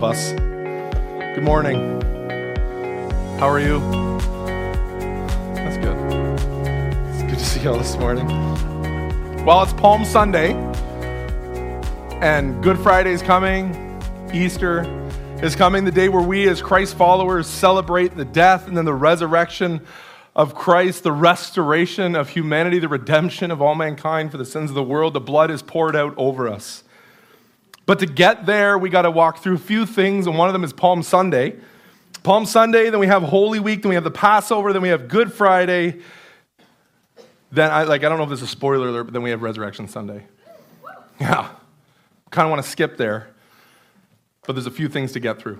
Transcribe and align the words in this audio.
Of 0.00 0.04
us. 0.04 0.32
Good 0.32 1.42
morning. 1.42 2.00
How 3.38 3.50
are 3.50 3.60
you? 3.60 3.80
That's 5.52 5.76
good. 5.76 5.94
It's 7.12 7.22
good 7.24 7.38
to 7.38 7.44
see 7.44 7.60
you 7.60 7.72
all 7.72 7.76
this 7.76 7.98
morning. 7.98 8.26
Well, 9.44 9.62
it's 9.62 9.74
Palm 9.74 10.06
Sunday, 10.06 10.54
and 12.22 12.62
Good 12.62 12.78
Friday 12.78 13.12
is 13.12 13.20
coming, 13.20 14.00
Easter 14.32 14.86
is 15.42 15.54
coming, 15.54 15.84
the 15.84 15.92
day 15.92 16.08
where 16.08 16.26
we, 16.26 16.48
as 16.48 16.62
Christ 16.62 16.94
followers, 16.94 17.46
celebrate 17.46 18.16
the 18.16 18.24
death 18.24 18.68
and 18.68 18.74
then 18.74 18.86
the 18.86 18.94
resurrection 18.94 19.82
of 20.34 20.54
Christ, 20.54 21.02
the 21.02 21.12
restoration 21.12 22.16
of 22.16 22.30
humanity, 22.30 22.78
the 22.78 22.88
redemption 22.88 23.50
of 23.50 23.60
all 23.60 23.74
mankind 23.74 24.30
for 24.30 24.38
the 24.38 24.46
sins 24.46 24.70
of 24.70 24.74
the 24.74 24.82
world. 24.82 25.12
The 25.12 25.20
blood 25.20 25.50
is 25.50 25.60
poured 25.60 25.94
out 25.94 26.14
over 26.16 26.48
us. 26.48 26.84
But 27.90 27.98
to 27.98 28.06
get 28.06 28.46
there, 28.46 28.78
we 28.78 28.88
got 28.88 29.02
to 29.02 29.10
walk 29.10 29.38
through 29.38 29.56
a 29.56 29.58
few 29.58 29.84
things, 29.84 30.28
and 30.28 30.38
one 30.38 30.48
of 30.48 30.52
them 30.52 30.62
is 30.62 30.72
Palm 30.72 31.02
Sunday. 31.02 31.56
Palm 32.22 32.46
Sunday, 32.46 32.88
then 32.88 33.00
we 33.00 33.08
have 33.08 33.24
Holy 33.24 33.58
Week, 33.58 33.82
then 33.82 33.88
we 33.88 33.96
have 33.96 34.04
the 34.04 34.12
Passover, 34.12 34.72
then 34.72 34.80
we 34.80 34.90
have 34.90 35.08
Good 35.08 35.32
Friday. 35.32 35.98
Then 37.50 37.72
I 37.72 37.82
like 37.82 38.04
I 38.04 38.08
don't 38.08 38.18
know 38.18 38.22
if 38.22 38.30
this 38.30 38.42
is 38.42 38.44
a 38.44 38.46
spoiler 38.46 38.86
alert, 38.86 39.02
but 39.02 39.12
then 39.12 39.22
we 39.22 39.30
have 39.30 39.42
Resurrection 39.42 39.88
Sunday. 39.88 40.22
Yeah. 41.20 41.48
Kind 42.30 42.46
of 42.46 42.50
want 42.52 42.64
to 42.64 42.70
skip 42.70 42.96
there. 42.96 43.26
But 44.46 44.52
there's 44.52 44.68
a 44.68 44.70
few 44.70 44.88
things 44.88 45.10
to 45.14 45.18
get 45.18 45.40
through. 45.40 45.58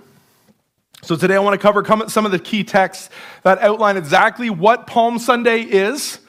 So 1.01 1.17
today 1.17 1.35
I 1.35 1.39
want 1.39 1.59
to 1.59 1.61
cover 1.61 1.83
some 2.07 2.25
of 2.25 2.31
the 2.31 2.39
key 2.39 2.63
texts 2.63 3.09
that 3.43 3.59
outline 3.59 3.97
exactly 3.97 4.49
what 4.49 4.87
Palm 4.87 5.19
Sunday 5.19 5.63
is, 5.63 6.20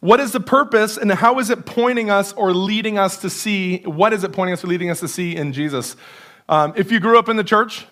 what 0.00 0.20
is 0.20 0.32
the 0.32 0.40
purpose, 0.40 0.96
and 0.96 1.10
how 1.10 1.38
is 1.38 1.50
it 1.50 1.66
pointing 1.66 2.10
us 2.10 2.32
or 2.32 2.52
leading 2.52 2.98
us 2.98 3.18
to 3.18 3.30
see, 3.30 3.78
what 3.78 4.12
is 4.12 4.22
it 4.22 4.32
pointing 4.32 4.52
us 4.52 4.62
or 4.62 4.68
leading 4.68 4.90
us 4.90 5.00
to 5.00 5.08
see 5.08 5.34
in 5.34 5.52
Jesus? 5.52 5.96
Um, 6.48 6.72
if 6.76 6.92
you 6.92 7.00
grew 7.00 7.18
up 7.18 7.28
in 7.28 7.36
the 7.36 7.44
church, 7.44 7.86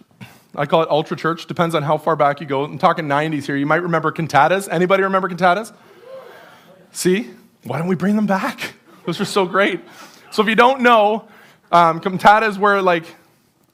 I 0.54 0.66
call 0.66 0.82
it 0.82 0.88
ultra 0.88 1.16
church, 1.16 1.46
depends 1.46 1.74
on 1.74 1.82
how 1.82 1.98
far 1.98 2.16
back 2.16 2.40
you 2.40 2.46
go. 2.46 2.64
I'm 2.64 2.78
talking 2.78 3.06
90s 3.06 3.44
here. 3.44 3.56
You 3.56 3.66
might 3.66 3.82
remember 3.82 4.12
cantatas. 4.12 4.68
Anybody 4.70 5.02
remember 5.02 5.28
cantatas? 5.28 5.72
See? 6.92 7.30
Why 7.64 7.78
don't 7.78 7.88
we 7.88 7.96
bring 7.96 8.16
them 8.16 8.26
back? 8.26 8.74
Those 9.04 9.20
are 9.20 9.24
so 9.24 9.44
great. 9.44 9.80
So 10.30 10.42
if 10.42 10.48
you 10.48 10.54
don't 10.54 10.80
know, 10.80 11.28
um, 11.72 12.00
cantatas 12.00 12.56
were 12.56 12.80
like 12.80 13.04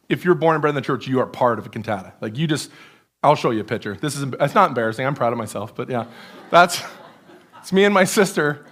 if 0.09 0.25
you're 0.25 0.35
born 0.35 0.55
and 0.55 0.63
bred 0.63 0.71
in 0.71 0.75
the 0.75 0.81
church, 0.83 1.07
you 1.07 1.21
are 1.21 1.27
part 1.27 1.59
of 1.59 1.67
a 1.67 1.69
cantata. 1.69 2.13
Like 2.21 2.37
you 2.37 2.47
just, 2.47 2.71
I'll 3.23 3.35
show 3.35 3.51
you 3.51 3.61
a 3.61 3.65
picture. 3.65 3.97
This 3.97 4.17
is, 4.17 4.25
it's 4.41 4.55
not 4.55 4.69
embarrassing. 4.69 5.07
I'm 5.07 5.15
proud 5.15 5.33
of 5.33 5.39
myself, 5.39 5.75
but 5.75 5.89
yeah, 5.89 6.07
that's, 6.51 6.83
it's 7.63 7.73
me 7.73 7.85
and 7.85 7.95
my 7.95 8.03
sister. 8.03 8.67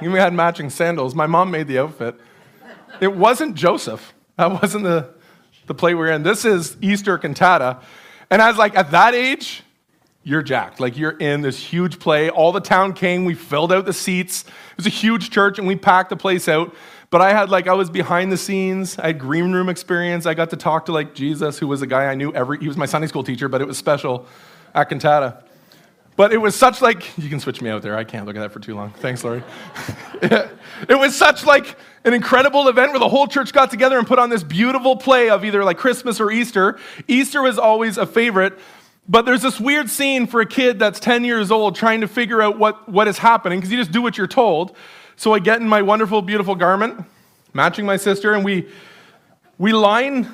We 0.00 0.12
had 0.12 0.32
matching 0.32 0.70
sandals. 0.70 1.16
My 1.16 1.26
mom 1.26 1.50
made 1.50 1.66
the 1.66 1.80
outfit. 1.80 2.14
It 3.00 3.16
wasn't 3.16 3.56
Joseph. 3.56 4.14
That 4.36 4.62
wasn't 4.62 4.84
the, 4.84 5.12
the 5.66 5.74
play 5.74 5.94
we 5.94 6.02
are 6.02 6.12
in. 6.12 6.22
This 6.22 6.44
is 6.44 6.76
Easter 6.80 7.18
cantata. 7.18 7.82
And 8.30 8.40
I 8.40 8.48
was 8.48 8.58
like, 8.58 8.76
at 8.76 8.92
that 8.92 9.14
age, 9.14 9.64
you're 10.22 10.42
jacked. 10.42 10.78
Like 10.78 10.96
you're 10.96 11.18
in 11.18 11.40
this 11.40 11.58
huge 11.58 11.98
play. 11.98 12.30
All 12.30 12.52
the 12.52 12.60
town 12.60 12.92
came. 12.92 13.24
We 13.24 13.34
filled 13.34 13.72
out 13.72 13.86
the 13.86 13.92
seats. 13.92 14.42
It 14.42 14.76
was 14.76 14.86
a 14.86 14.90
huge 14.90 15.30
church, 15.30 15.58
and 15.58 15.66
we 15.66 15.74
packed 15.74 16.10
the 16.10 16.16
place 16.16 16.48
out. 16.48 16.74
But 17.10 17.22
I 17.22 17.32
had 17.32 17.50
like 17.50 17.66
I 17.66 17.74
was 17.74 17.90
behind 17.90 18.30
the 18.30 18.36
scenes. 18.36 18.98
I 18.98 19.08
had 19.08 19.18
green 19.18 19.52
room 19.52 19.68
experience. 19.68 20.26
I 20.26 20.34
got 20.34 20.50
to 20.50 20.56
talk 20.56 20.86
to 20.86 20.92
like 20.92 21.14
Jesus, 21.14 21.58
who 21.58 21.66
was 21.66 21.82
a 21.82 21.86
guy 21.86 22.06
I 22.06 22.14
knew 22.14 22.32
every. 22.34 22.58
He 22.58 22.68
was 22.68 22.76
my 22.76 22.86
Sunday 22.86 23.08
school 23.08 23.24
teacher, 23.24 23.48
but 23.48 23.60
it 23.60 23.66
was 23.66 23.78
special 23.78 24.26
at 24.74 24.88
Cantata. 24.88 25.42
But 26.16 26.32
it 26.32 26.38
was 26.38 26.54
such 26.56 26.80
like 26.80 27.16
you 27.18 27.28
can 27.28 27.40
switch 27.40 27.60
me 27.60 27.68
out 27.68 27.82
there. 27.82 27.96
I 27.96 28.04
can't 28.04 28.26
look 28.26 28.36
at 28.36 28.40
that 28.40 28.52
for 28.52 28.58
too 28.58 28.74
long. 28.74 28.90
Thanks, 28.90 29.22
Lori. 29.22 29.42
it 30.22 30.98
was 30.98 31.14
such 31.14 31.44
like 31.44 31.76
an 32.04 32.14
incredible 32.14 32.68
event 32.68 32.92
where 32.92 32.98
the 32.98 33.08
whole 33.08 33.26
church 33.26 33.52
got 33.52 33.70
together 33.70 33.98
and 33.98 34.06
put 34.06 34.18
on 34.18 34.30
this 34.30 34.42
beautiful 34.42 34.96
play 34.96 35.28
of 35.28 35.44
either 35.44 35.62
like 35.62 35.76
Christmas 35.76 36.18
or 36.18 36.30
Easter. 36.30 36.78
Easter 37.06 37.42
was 37.42 37.58
always 37.58 37.98
a 37.98 38.06
favorite. 38.06 38.58
But 39.08 39.24
there's 39.24 39.42
this 39.42 39.60
weird 39.60 39.88
scene 39.88 40.26
for 40.26 40.40
a 40.40 40.46
kid 40.46 40.78
that's 40.78 40.98
10 40.98 41.24
years 41.24 41.50
old 41.52 41.76
trying 41.76 42.00
to 42.00 42.08
figure 42.08 42.42
out 42.42 42.58
what, 42.58 42.88
what 42.88 43.06
is 43.06 43.18
happening 43.18 43.60
because 43.60 43.70
you 43.70 43.78
just 43.78 43.92
do 43.92 44.02
what 44.02 44.18
you're 44.18 44.26
told. 44.26 44.74
So 45.14 45.32
I 45.32 45.38
get 45.38 45.60
in 45.60 45.68
my 45.68 45.82
wonderful, 45.82 46.22
beautiful 46.22 46.56
garment, 46.56 47.04
matching 47.54 47.86
my 47.86 47.98
sister, 47.98 48.34
and 48.34 48.44
we, 48.44 48.68
we 49.58 49.72
line 49.72 50.28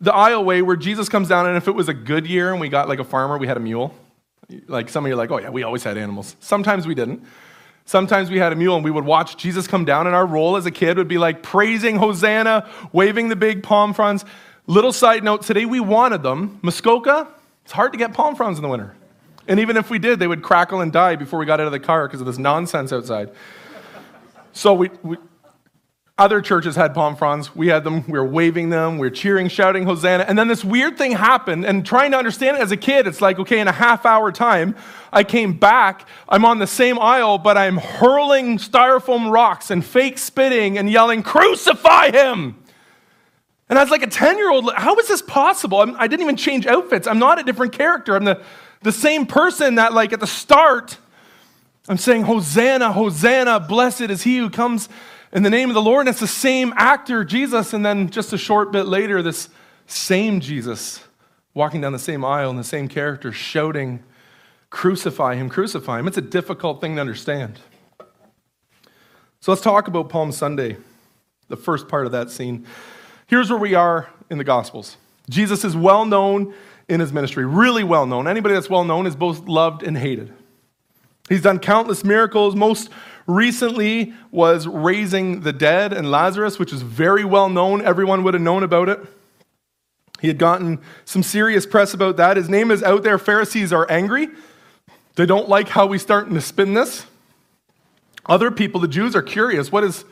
the 0.00 0.12
aisleway 0.12 0.62
where 0.62 0.76
Jesus 0.76 1.08
comes 1.08 1.28
down. 1.28 1.46
And 1.46 1.56
if 1.56 1.68
it 1.68 1.72
was 1.72 1.88
a 1.88 1.94
good 1.94 2.26
year 2.26 2.52
and 2.52 2.60
we 2.60 2.68
got 2.68 2.88
like 2.88 2.98
a 2.98 3.04
farmer, 3.04 3.38
we 3.38 3.46
had 3.46 3.56
a 3.56 3.60
mule. 3.60 3.94
Like 4.66 4.88
some 4.88 5.04
of 5.04 5.08
you 5.08 5.14
are 5.14 5.18
like, 5.18 5.30
oh 5.30 5.38
yeah, 5.38 5.50
we 5.50 5.62
always 5.62 5.82
had 5.82 5.98
animals. 5.98 6.36
Sometimes 6.40 6.86
we 6.86 6.94
didn't. 6.94 7.22
Sometimes 7.84 8.30
we 8.30 8.38
had 8.38 8.52
a 8.52 8.56
mule 8.56 8.76
and 8.76 8.84
we 8.84 8.90
would 8.90 9.04
watch 9.04 9.36
Jesus 9.36 9.66
come 9.66 9.84
down, 9.84 10.06
and 10.06 10.14
our 10.14 10.26
role 10.26 10.56
as 10.56 10.66
a 10.66 10.70
kid 10.70 10.98
would 10.98 11.08
be 11.08 11.18
like 11.18 11.42
praising 11.42 11.96
Hosanna, 11.96 12.68
waving 12.92 13.28
the 13.28 13.36
big 13.36 13.62
palm 13.62 13.94
fronds. 13.94 14.24
Little 14.66 14.92
side 14.92 15.24
note 15.24 15.42
today 15.42 15.64
we 15.64 15.80
wanted 15.80 16.22
them. 16.22 16.58
Muskoka, 16.62 17.28
it's 17.64 17.72
hard 17.72 17.92
to 17.92 17.98
get 17.98 18.12
palm 18.12 18.36
fronds 18.36 18.58
in 18.58 18.62
the 18.62 18.68
winter. 18.68 18.94
And 19.46 19.60
even 19.60 19.78
if 19.78 19.88
we 19.88 19.98
did, 19.98 20.18
they 20.18 20.26
would 20.26 20.42
crackle 20.42 20.82
and 20.82 20.92
die 20.92 21.16
before 21.16 21.38
we 21.38 21.46
got 21.46 21.60
out 21.60 21.66
of 21.66 21.72
the 21.72 21.80
car 21.80 22.06
because 22.06 22.20
of 22.20 22.26
this 22.26 22.36
nonsense 22.36 22.92
outside. 22.92 23.30
So 24.52 24.74
we, 24.74 24.90
we, 25.02 25.16
other 26.18 26.40
churches 26.40 26.74
had 26.74 26.94
palm 26.94 27.14
fronds. 27.14 27.54
We 27.54 27.68
had 27.68 27.84
them. 27.84 28.04
We 28.08 28.18
were 28.18 28.24
waving 28.24 28.70
them. 28.70 28.98
We 28.98 29.06
were 29.06 29.14
cheering, 29.14 29.48
shouting 29.48 29.84
Hosanna. 29.84 30.24
And 30.26 30.36
then 30.36 30.48
this 30.48 30.64
weird 30.64 30.98
thing 30.98 31.12
happened. 31.12 31.64
And 31.64 31.86
trying 31.86 32.10
to 32.10 32.18
understand 32.18 32.56
it 32.56 32.60
as 32.60 32.72
a 32.72 32.76
kid, 32.76 33.06
it's 33.06 33.20
like, 33.20 33.38
okay, 33.38 33.60
in 33.60 33.68
a 33.68 33.72
half 33.72 34.04
hour 34.04 34.32
time, 34.32 34.74
I 35.12 35.22
came 35.22 35.52
back. 35.52 36.08
I'm 36.28 36.44
on 36.44 36.58
the 36.58 36.66
same 36.66 36.98
aisle, 36.98 37.38
but 37.38 37.56
I'm 37.56 37.76
hurling 37.76 38.58
styrofoam 38.58 39.30
rocks 39.30 39.70
and 39.70 39.84
fake 39.84 40.18
spitting 40.18 40.76
and 40.76 40.90
yelling, 40.90 41.22
Crucify 41.22 42.10
him! 42.10 42.56
And 43.68 43.78
I 43.78 43.82
was 43.82 43.90
like 43.90 44.02
a 44.02 44.08
10 44.08 44.38
year 44.38 44.50
old. 44.50 44.72
How 44.74 44.96
is 44.96 45.06
this 45.06 45.22
possible? 45.22 45.82
I'm, 45.82 45.94
I 45.96 46.08
did 46.08 46.18
not 46.18 46.24
even 46.24 46.36
change 46.36 46.66
outfits. 46.66 47.06
I'm 47.06 47.18
not 47.18 47.38
a 47.38 47.44
different 47.44 47.72
character. 47.72 48.16
I'm 48.16 48.24
the, 48.24 48.42
the 48.82 48.92
same 48.92 49.24
person 49.24 49.76
that, 49.76 49.92
like, 49.92 50.12
at 50.12 50.20
the 50.20 50.26
start, 50.26 50.98
I'm 51.88 51.98
saying, 51.98 52.24
Hosanna, 52.24 52.92
Hosanna, 52.92 53.60
blessed 53.60 54.02
is 54.02 54.22
he 54.22 54.38
who 54.38 54.50
comes 54.50 54.88
in 55.32 55.42
the 55.42 55.50
name 55.50 55.68
of 55.70 55.74
the 55.74 55.82
Lord. 55.82 56.00
And 56.00 56.08
it's 56.08 56.20
the 56.20 56.26
same 56.26 56.72
actor, 56.76 57.24
Jesus. 57.24 57.72
And 57.72 57.84
then 57.84 58.10
just 58.10 58.32
a 58.32 58.38
short 58.38 58.72
bit 58.72 58.84
later, 58.86 59.22
this 59.22 59.48
same 59.86 60.40
Jesus 60.40 61.00
walking 61.54 61.80
down 61.80 61.92
the 61.92 61.98
same 61.98 62.24
aisle 62.24 62.50
and 62.50 62.58
the 62.58 62.64
same 62.64 62.88
character 62.88 63.32
shouting, 63.32 64.02
Crucify 64.70 65.36
him, 65.36 65.48
crucify 65.48 65.98
him. 65.98 66.06
It's 66.06 66.18
a 66.18 66.22
difficult 66.22 66.80
thing 66.80 66.96
to 66.96 67.00
understand. 67.00 67.58
So 69.40 69.50
let's 69.50 69.62
talk 69.62 69.88
about 69.88 70.10
Palm 70.10 70.30
Sunday, 70.30 70.76
the 71.48 71.56
first 71.56 71.88
part 71.88 72.04
of 72.04 72.12
that 72.12 72.30
scene. 72.30 72.66
Here's 73.26 73.48
where 73.50 73.58
we 73.58 73.74
are 73.74 74.10
in 74.30 74.38
the 74.38 74.44
Gospels 74.44 74.96
Jesus 75.30 75.64
is 75.64 75.76
well 75.76 76.04
known 76.04 76.54
in 76.88 77.00
his 77.00 77.12
ministry, 77.12 77.46
really 77.46 77.84
well 77.84 78.06
known. 78.06 78.28
Anybody 78.28 78.54
that's 78.54 78.70
well 78.70 78.84
known 78.84 79.06
is 79.06 79.16
both 79.16 79.46
loved 79.46 79.82
and 79.82 79.96
hated. 79.96 80.32
He's 81.28 81.42
done 81.42 81.58
countless 81.58 82.04
miracles. 82.04 82.54
Most 82.54 82.90
recently 83.28 84.14
was 84.32 84.66
raising 84.66 85.42
the 85.42 85.52
dead 85.52 85.92
and 85.92 86.10
Lazarus, 86.10 86.58
which 86.58 86.72
is 86.72 86.82
very 86.82 87.24
well 87.24 87.48
known. 87.48 87.82
Everyone 87.82 88.24
would 88.24 88.34
have 88.34 88.42
known 88.42 88.64
about 88.64 88.88
it. 88.88 88.98
He 90.20 90.26
had 90.26 90.38
gotten 90.38 90.80
some 91.04 91.22
serious 91.22 91.66
press 91.66 91.94
about 91.94 92.16
that. 92.16 92.36
His 92.36 92.48
name 92.48 92.72
is 92.72 92.82
out 92.82 93.04
there. 93.04 93.18
Pharisees 93.18 93.72
are 93.72 93.88
angry. 93.88 94.28
They 95.14 95.26
don't 95.26 95.48
like 95.48 95.68
how 95.68 95.86
we're 95.86 95.98
starting 96.00 96.34
to 96.34 96.40
spin 96.40 96.74
this. 96.74 97.06
Other 98.26 98.50
people, 98.50 98.80
the 98.80 98.88
Jews, 98.88 99.14
are 99.14 99.22
curious. 99.22 99.70
What 99.70 99.84
is, 99.84 100.04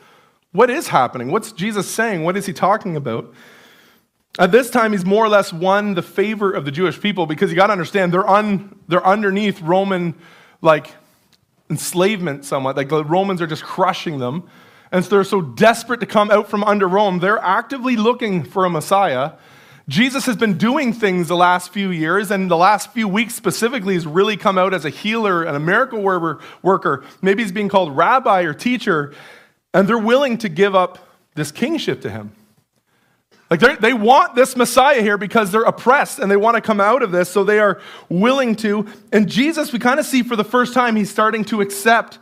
what 0.51 0.69
is 0.69 0.89
happening? 0.89 1.31
What's 1.31 1.51
Jesus 1.51 1.89
saying? 1.89 2.23
What 2.23 2.37
is 2.37 2.45
he 2.45 2.53
talking 2.53 2.95
about? 2.95 3.33
At 4.39 4.51
this 4.51 4.69
time, 4.69 4.91
he's 4.91 5.05
more 5.05 5.25
or 5.25 5.29
less 5.29 5.51
won 5.51 5.95
the 5.95 6.01
favor 6.01 6.51
of 6.51 6.65
the 6.65 6.71
Jewish 6.71 7.01
people 7.01 7.25
because 7.25 7.49
you 7.49 7.55
got 7.55 7.67
to 7.67 7.73
understand 7.73 8.13
they're, 8.13 8.29
un, 8.29 8.79
they're 8.87 9.05
underneath 9.05 9.61
Roman 9.61 10.13
like 10.61 10.93
enslavement 11.69 12.45
somewhat. 12.45 12.77
Like 12.77 12.89
the 12.89 13.03
Romans 13.03 13.41
are 13.41 13.47
just 13.47 13.63
crushing 13.63 14.19
them. 14.19 14.49
And 14.91 15.03
so 15.03 15.09
they're 15.09 15.23
so 15.23 15.41
desperate 15.41 15.99
to 15.99 16.05
come 16.05 16.31
out 16.31 16.49
from 16.49 16.63
under 16.63 16.87
Rome, 16.87 17.19
they're 17.19 17.39
actively 17.39 17.97
looking 17.97 18.43
for 18.43 18.65
a 18.65 18.69
Messiah. 18.69 19.33
Jesus 19.89 20.25
has 20.25 20.35
been 20.35 20.57
doing 20.57 20.91
things 20.91 21.29
the 21.29 21.35
last 21.35 21.71
few 21.71 21.91
years, 21.91 22.29
and 22.29 22.51
the 22.51 22.57
last 22.57 22.91
few 22.91 23.07
weeks 23.07 23.35
specifically, 23.35 23.93
he's 23.93 24.05
really 24.05 24.35
come 24.35 24.57
out 24.57 24.73
as 24.73 24.83
a 24.83 24.89
healer 24.89 25.43
and 25.43 25.55
a 25.55 25.61
miracle 25.61 26.01
worker. 26.01 27.05
Maybe 27.21 27.41
he's 27.43 27.53
being 27.53 27.69
called 27.69 27.95
rabbi 27.95 28.41
or 28.41 28.53
teacher, 28.53 29.13
and 29.73 29.87
they're 29.87 29.97
willing 29.97 30.37
to 30.39 30.49
give 30.49 30.75
up 30.75 30.99
this 31.35 31.53
kingship 31.53 32.01
to 32.01 32.09
him. 32.09 32.33
Like 33.49 33.79
they 33.79 33.93
want 33.93 34.35
this 34.35 34.57
Messiah 34.57 35.01
here 35.01 35.17
because 35.17 35.51
they're 35.51 35.61
oppressed 35.61 36.19
and 36.19 36.29
they 36.29 36.35
want 36.35 36.55
to 36.55 36.61
come 36.61 36.81
out 36.81 37.01
of 37.01 37.11
this, 37.11 37.29
so 37.29 37.43
they 37.43 37.59
are 37.59 37.81
willing 38.09 38.55
to. 38.57 38.87
And 39.13 39.29
Jesus, 39.29 39.71
we 39.71 39.79
kind 39.79 39.99
of 39.99 40.05
see 40.05 40.21
for 40.21 40.35
the 40.35 40.43
first 40.43 40.73
time, 40.73 40.97
he's 40.97 41.09
starting 41.09 41.45
to 41.45 41.61
accept 41.61 42.19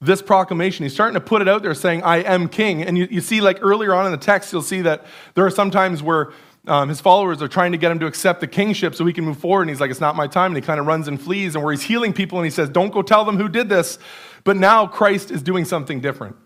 this 0.00 0.22
proclamation. 0.22 0.84
He's 0.84 0.94
starting 0.94 1.14
to 1.14 1.20
put 1.20 1.42
it 1.42 1.48
out 1.48 1.62
there 1.62 1.74
saying, 1.74 2.02
I 2.02 2.18
am 2.18 2.48
king. 2.48 2.82
And 2.82 2.96
you, 2.96 3.06
you 3.10 3.20
see, 3.20 3.40
like 3.40 3.58
earlier 3.60 3.94
on 3.94 4.06
in 4.06 4.12
the 4.12 4.18
text, 4.18 4.52
you'll 4.52 4.62
see 4.62 4.82
that 4.82 5.04
there 5.34 5.44
are 5.44 5.50
some 5.50 5.70
times 5.70 6.02
where 6.02 6.32
um, 6.66 6.88
his 6.88 7.00
followers 7.00 7.42
are 7.42 7.48
trying 7.48 7.72
to 7.72 7.78
get 7.78 7.90
him 7.90 7.98
to 7.98 8.06
accept 8.06 8.40
the 8.40 8.46
kingship 8.46 8.94
so 8.94 9.04
he 9.04 9.12
can 9.12 9.24
move 9.24 9.38
forward. 9.38 9.62
And 9.62 9.70
he's 9.70 9.80
like, 9.80 9.90
It's 9.90 10.00
not 10.00 10.16
my 10.16 10.26
time. 10.26 10.52
And 10.52 10.56
he 10.56 10.62
kind 10.62 10.80
of 10.80 10.86
runs 10.86 11.08
and 11.08 11.20
flees. 11.20 11.54
And 11.54 11.62
where 11.62 11.72
he's 11.72 11.82
healing 11.82 12.12
people 12.12 12.38
and 12.38 12.46
he 12.46 12.50
says, 12.50 12.70
Don't 12.70 12.92
go 12.92 13.02
tell 13.02 13.24
them 13.24 13.36
who 13.36 13.48
did 13.48 13.68
this. 13.68 13.98
But 14.44 14.56
now 14.56 14.86
Christ 14.86 15.30
is 15.30 15.42
doing 15.42 15.64
something 15.64 16.00
different. 16.00 16.36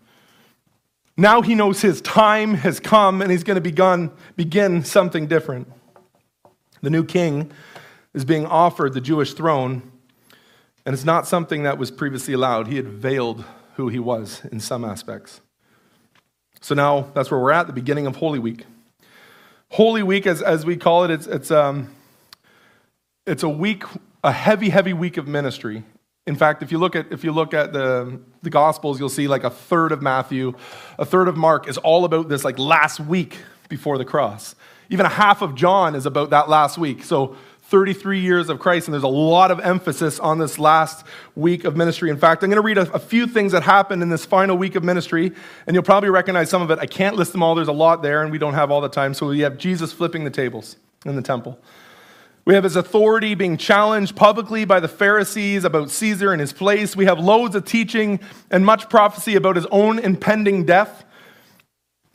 Now 1.21 1.43
he 1.43 1.57
knows 1.57 1.83
his 1.83 2.01
time 2.01 2.55
has 2.55 2.79
come 2.79 3.21
and 3.21 3.31
he's 3.31 3.43
going 3.43 3.57
to 3.57 3.61
begun, 3.61 4.13
begin 4.37 4.85
something 4.85 5.27
different. 5.27 5.67
The 6.81 6.91
new 6.91 7.05
king 7.05 7.51
is 8.15 8.25
being 8.25 8.47
offered 8.47 8.95
the 8.95 9.01
Jewish 9.01 9.35
throne, 9.35 9.83
and 10.87 10.95
it's 10.95 11.05
not 11.05 11.27
something 11.27 11.65
that 11.65 11.77
was 11.77 11.91
previously 11.91 12.35
allowed. 12.35 12.69
He 12.69 12.77
had 12.77 12.87
veiled 12.87 13.45
who 13.75 13.89
he 13.89 13.99
was 13.99 14.43
in 14.53 14.61
some 14.61 14.85
aspects. 14.85 15.41
So 16.61 16.77
now 16.77 17.11
that's 17.15 17.33
where 17.33 17.41
we're 17.41 17.51
at, 17.51 17.67
the 17.67 17.73
beginning 17.73 18.07
of 18.07 18.15
Holy 18.15 18.39
Week. 18.39 18.65
Holy 19.71 20.05
Week, 20.05 20.25
as, 20.25 20.41
as 20.41 20.65
we 20.65 20.77
call 20.77 21.03
it, 21.03 21.11
it's, 21.11 21.27
it's, 21.27 21.51
um, 21.51 21.93
it's 23.27 23.43
a 23.43 23.49
week, 23.49 23.83
a 24.23 24.31
heavy, 24.31 24.69
heavy 24.69 24.93
week 24.93 25.17
of 25.17 25.27
ministry. 25.27 25.83
In 26.29 26.37
fact, 26.37 26.63
if 26.63 26.71
you 26.71 26.79
look 26.79 26.95
at, 26.95 27.11
if 27.11 27.25
you 27.25 27.33
look 27.33 27.55
at 27.55 27.73
the, 27.73 28.21
the 28.43 28.51
Gospels, 28.51 29.01
you'll 29.01 29.09
see 29.09 29.27
like 29.27 29.45
a 29.45 29.51
third 29.51 29.93
of 29.93 30.03
Matthew, 30.03 30.55
a 30.99 31.05
third 31.05 31.27
of 31.27 31.37
Mark 31.37 31.69
is 31.69 31.79
all 31.79 32.05
about 32.05 32.29
this 32.29 32.45
like 32.45 32.59
last 32.59 33.01
week 33.01 33.39
before 33.71 33.97
the 33.97 34.05
cross. 34.05 34.55
Even 34.91 35.07
a 35.07 35.11
half 35.11 35.41
of 35.41 35.55
John 35.55 35.95
is 35.95 36.07
about 36.07 36.31
that 36.31 36.49
last 36.49 36.77
week. 36.77 37.03
So 37.03 37.37
33 37.65 38.21
years 38.21 38.49
of 38.49 38.59
Christ, 38.59 38.89
and 38.89 38.95
there's 38.95 39.03
a 39.03 39.09
lot 39.09 39.51
of 39.51 39.61
emphasis 39.61 40.19
on 40.21 40.39
this 40.39 40.59
last 40.59 41.05
week 41.35 41.65
of 41.65 41.77
ministry. 41.77 42.11
In 42.11 42.19
fact, 42.19 42.43
I'm 42.43 42.51
going 42.51 42.57
to 42.57 42.63
read 42.63 42.79
a, 42.79 42.91
a, 42.93 42.99
few 42.99 43.27
things 43.27 43.53
that 43.53 43.63
happened 43.63 44.03
in 44.03 44.09
this 44.09 44.25
final 44.25 44.57
week 44.57 44.75
of 44.75 44.85
ministry, 44.85 45.33
and 45.67 45.75
you'll 45.75 45.83
probably 45.83 46.09
recognize 46.11 46.49
some 46.49 46.63
of 46.63 46.71
it. 46.71 46.79
I 46.79 46.87
can't 46.87 47.17
list 47.17 47.33
them 47.33 47.43
all, 47.43 47.55
there's 47.55 47.69
a 47.69 47.73
lot 47.73 48.03
there, 48.03 48.23
and 48.23 48.31
we 48.31 48.39
don't 48.39 48.55
have 48.55 48.71
all 48.71 48.81
the 48.81 48.89
time. 48.89 49.13
So 49.13 49.29
we 49.29 49.41
have 49.41 49.59
Jesus 49.59 49.93
flipping 49.93 50.25
the 50.25 50.31
tables 50.31 50.77
in 51.05 51.17
the 51.17 51.23
temple. 51.23 51.59
We 52.49 52.55
have 52.55 52.65
his 52.65 52.77
authority 52.77 53.35
being 53.35 53.59
challenged 53.59 54.17
publicly 54.17 54.65
by 54.65 54.81
the 54.81 54.89
Pharisees 54.89 55.65
about 55.65 55.91
Caesar 55.91 56.33
and 56.33 56.41
his 56.41 56.55
place. 56.55 56.97
We 56.97 57.05
have 57.05 57.19
loads 57.19 57.55
of 57.55 57.67
teaching 57.67 58.21
and 58.51 58.65
much 58.65 58.89
prophecy 58.89 59.37
about 59.37 59.57
his 59.57 59.67
own 59.67 59.99
impending 59.99 60.65
death. 60.65 61.05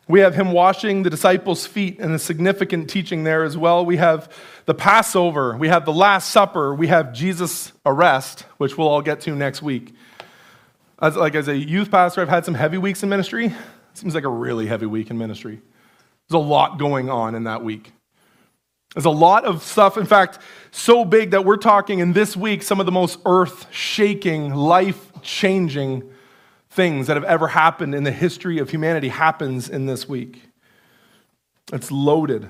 We 0.08 0.22
have 0.22 0.34
him 0.34 0.52
washing 0.52 1.04
the 1.04 1.12
disciples' 1.12 1.68
feet 1.68 2.00
and 2.00 2.16
a 2.16 2.18
significant 2.18 2.90
teaching 2.90 3.26
there 3.26 3.44
as 3.44 3.56
well. 3.56 3.86
We 3.86 3.98
have 3.98 4.34
the 4.66 4.74
Passover, 4.74 5.56
we 5.56 5.68
have 5.68 5.86
the 5.86 5.94
Last 5.94 6.32
Supper, 6.32 6.74
we 6.74 6.88
have 6.88 7.14
Jesus' 7.14 7.72
arrest, 7.86 8.48
which 8.58 8.76
we'll 8.76 8.88
all 8.88 9.04
get 9.04 9.22
to 9.22 9.36
next 9.36 9.62
week. 9.62 9.94
As, 11.00 11.16
like 11.16 11.36
as 11.36 11.48
a 11.48 11.56
youth 11.56 11.92
pastor, 11.92 12.22
I've 12.24 12.30
had 12.30 12.44
some 12.44 12.56
heavy 12.56 12.80
weeks 12.80 13.04
in 13.04 13.10
ministry. 13.10 13.46
It 13.46 13.54
seems 13.94 14.16
like 14.16 14.24
a 14.24 14.30
really 14.30 14.66
heavy 14.66 14.88
week 14.88 15.12
in 15.12 15.18
ministry. 15.20 15.62
There's 16.28 16.44
a 16.44 16.44
lot 16.44 16.80
going 16.80 17.12
on 17.12 17.36
in 17.36 17.44
that 17.44 17.64
week. 17.64 17.94
There's 18.94 19.06
a 19.06 19.10
lot 19.10 19.46
of 19.46 19.64
stuff, 19.64 19.98
in 19.98 20.06
fact, 20.06 20.40
so 20.72 21.04
big 21.04 21.32
that 21.32 21.46
we're 21.46 21.58
talking 21.58 22.00
in 22.00 22.14
this 22.14 22.38
week 22.38 22.62
some 22.62 22.80
of 22.80 22.86
the 22.86 22.92
most 22.92 23.20
earth 23.26 23.68
shaking, 23.72 24.54
life 24.54 25.12
changing 25.22 26.10
things 26.70 27.08
that 27.08 27.18
have 27.18 27.24
ever 27.24 27.48
happened 27.48 27.96
in 27.96 28.04
the 28.04 28.12
history 28.12 28.60
of 28.60 28.70
humanity 28.70 29.10
happens 29.10 29.70
in 29.70 29.86
this 29.86 30.08
week. 30.08 30.42
It's 31.72 31.92
loaded. 31.92 32.50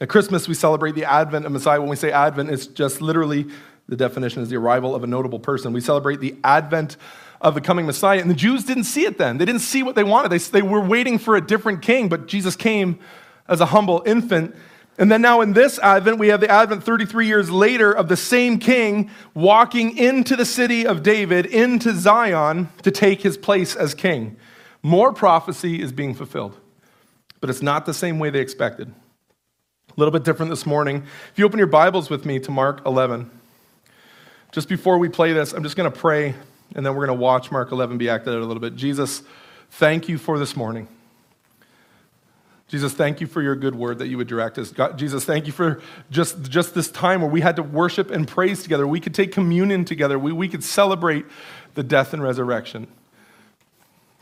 At 0.00 0.08
Christmas, 0.08 0.48
we 0.48 0.54
celebrate 0.54 0.94
the 0.94 1.04
advent 1.04 1.46
of 1.46 1.52
Messiah. 1.52 1.80
When 1.80 1.88
we 1.88 1.96
say 1.96 2.10
advent, 2.10 2.50
it's 2.50 2.66
just 2.66 3.00
literally 3.00 3.46
the 3.88 3.96
definition 3.96 4.42
is 4.42 4.48
the 4.48 4.56
arrival 4.56 4.94
of 4.94 5.04
a 5.04 5.06
notable 5.06 5.38
person. 5.38 5.72
We 5.72 5.80
celebrate 5.80 6.20
the 6.20 6.34
advent 6.42 6.96
of 7.40 7.54
the 7.54 7.60
coming 7.60 7.86
Messiah. 7.86 8.20
And 8.20 8.28
the 8.28 8.34
Jews 8.34 8.64
didn't 8.64 8.84
see 8.84 9.04
it 9.04 9.18
then. 9.18 9.38
They 9.38 9.44
didn't 9.44 9.60
see 9.60 9.82
what 9.82 9.94
they 9.94 10.04
wanted. 10.04 10.30
They, 10.30 10.38
they 10.38 10.62
were 10.62 10.80
waiting 10.80 11.18
for 11.18 11.36
a 11.36 11.40
different 11.40 11.82
king, 11.82 12.08
but 12.08 12.26
Jesus 12.26 12.56
came 12.56 12.98
as 13.48 13.60
a 13.60 13.66
humble 13.66 14.02
infant 14.04 14.56
and 14.98 15.12
then 15.12 15.20
now 15.20 15.42
in 15.42 15.52
this 15.52 15.78
Advent, 15.78 16.18
we 16.18 16.28
have 16.28 16.40
the 16.40 16.50
Advent 16.50 16.82
33 16.82 17.26
years 17.26 17.50
later 17.50 17.92
of 17.92 18.08
the 18.08 18.16
same 18.16 18.58
king 18.58 19.10
walking 19.34 19.96
into 19.96 20.36
the 20.36 20.46
city 20.46 20.86
of 20.86 21.02
David, 21.02 21.46
into 21.46 21.92
Zion, 21.94 22.68
to 22.82 22.90
take 22.90 23.20
his 23.20 23.36
place 23.36 23.76
as 23.76 23.94
king. 23.94 24.36
More 24.82 25.12
prophecy 25.12 25.82
is 25.82 25.92
being 25.92 26.14
fulfilled, 26.14 26.58
but 27.40 27.50
it's 27.50 27.62
not 27.62 27.84
the 27.84 27.94
same 27.94 28.18
way 28.18 28.30
they 28.30 28.40
expected. 28.40 28.88
A 28.88 29.94
little 29.96 30.12
bit 30.12 30.24
different 30.24 30.50
this 30.50 30.64
morning. 30.64 31.04
If 31.32 31.38
you 31.38 31.44
open 31.44 31.58
your 31.58 31.66
Bibles 31.66 32.08
with 32.08 32.24
me 32.24 32.38
to 32.40 32.50
Mark 32.50 32.86
11, 32.86 33.30
just 34.52 34.68
before 34.68 34.96
we 34.96 35.08
play 35.08 35.32
this, 35.32 35.52
I'm 35.52 35.62
just 35.62 35.76
going 35.76 35.90
to 35.90 35.98
pray, 35.98 36.34
and 36.74 36.86
then 36.86 36.94
we're 36.94 37.06
going 37.06 37.18
to 37.18 37.22
watch 37.22 37.50
Mark 37.50 37.72
11 37.72 37.98
be 37.98 38.08
acted 38.08 38.32
out 38.32 38.40
a 38.40 38.46
little 38.46 38.60
bit. 38.60 38.76
Jesus, 38.76 39.22
thank 39.72 40.08
you 40.08 40.16
for 40.16 40.38
this 40.38 40.56
morning. 40.56 40.88
Jesus, 42.68 42.92
thank 42.92 43.20
you 43.20 43.28
for 43.28 43.42
your 43.42 43.54
good 43.54 43.76
word 43.76 43.98
that 43.98 44.08
you 44.08 44.16
would 44.16 44.26
direct 44.26 44.58
us. 44.58 44.72
God, 44.72 44.98
Jesus, 44.98 45.24
thank 45.24 45.46
you 45.46 45.52
for 45.52 45.80
just, 46.10 46.42
just 46.50 46.74
this 46.74 46.90
time 46.90 47.20
where 47.20 47.30
we 47.30 47.40
had 47.40 47.56
to 47.56 47.62
worship 47.62 48.10
and 48.10 48.26
praise 48.26 48.62
together. 48.62 48.86
We 48.86 48.98
could 48.98 49.14
take 49.14 49.30
communion 49.30 49.84
together. 49.84 50.18
We, 50.18 50.32
we 50.32 50.48
could 50.48 50.64
celebrate 50.64 51.26
the 51.74 51.84
death 51.84 52.12
and 52.12 52.22
resurrection. 52.22 52.88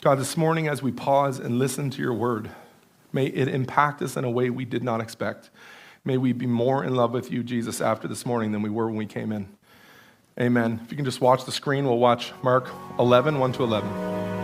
God, 0.03 0.19
this 0.19 0.37
morning 0.37 0.69
as 0.69 0.83
we 0.83 0.93
pause 0.93 1.39
and 1.39 1.59
listen 1.59 1.89
to 1.91 2.03
your 2.03 2.13
word, 2.13 2.51
may 3.15 3.27
it 3.27 3.49
impact 3.49 4.03
us 4.03 4.15
in 4.15 4.25
a 4.25 4.31
way 4.31 4.51
we 4.51 4.67
did 4.67 4.85
not 4.85 5.01
expect. 5.01 5.49
May 6.05 6.19
we 6.19 6.35
be 6.35 6.47
more 6.47 6.85
in 6.85 6.95
love 6.95 7.13
with 7.13 7.33
you, 7.33 7.43
Jesus, 7.43 7.81
after 7.81 8.07
this 8.07 8.27
morning 8.27 8.53
than 8.53 8.61
we 8.61 8.69
were 8.69 8.89
when 8.89 8.97
we 8.97 9.07
came 9.07 9.33
in. 9.33 9.49
Amen. 10.39 10.81
If 10.85 10.91
you 10.91 10.97
can 10.97 11.07
just 11.07 11.23
watch 11.23 11.47
the 11.47 11.53
screen, 11.53 11.87
we'll 11.87 11.99
watch 11.99 12.35
Mark 12.43 12.69
11, 12.99 13.39
1 13.39 13.53
to 13.55 13.63
11. 13.63 14.44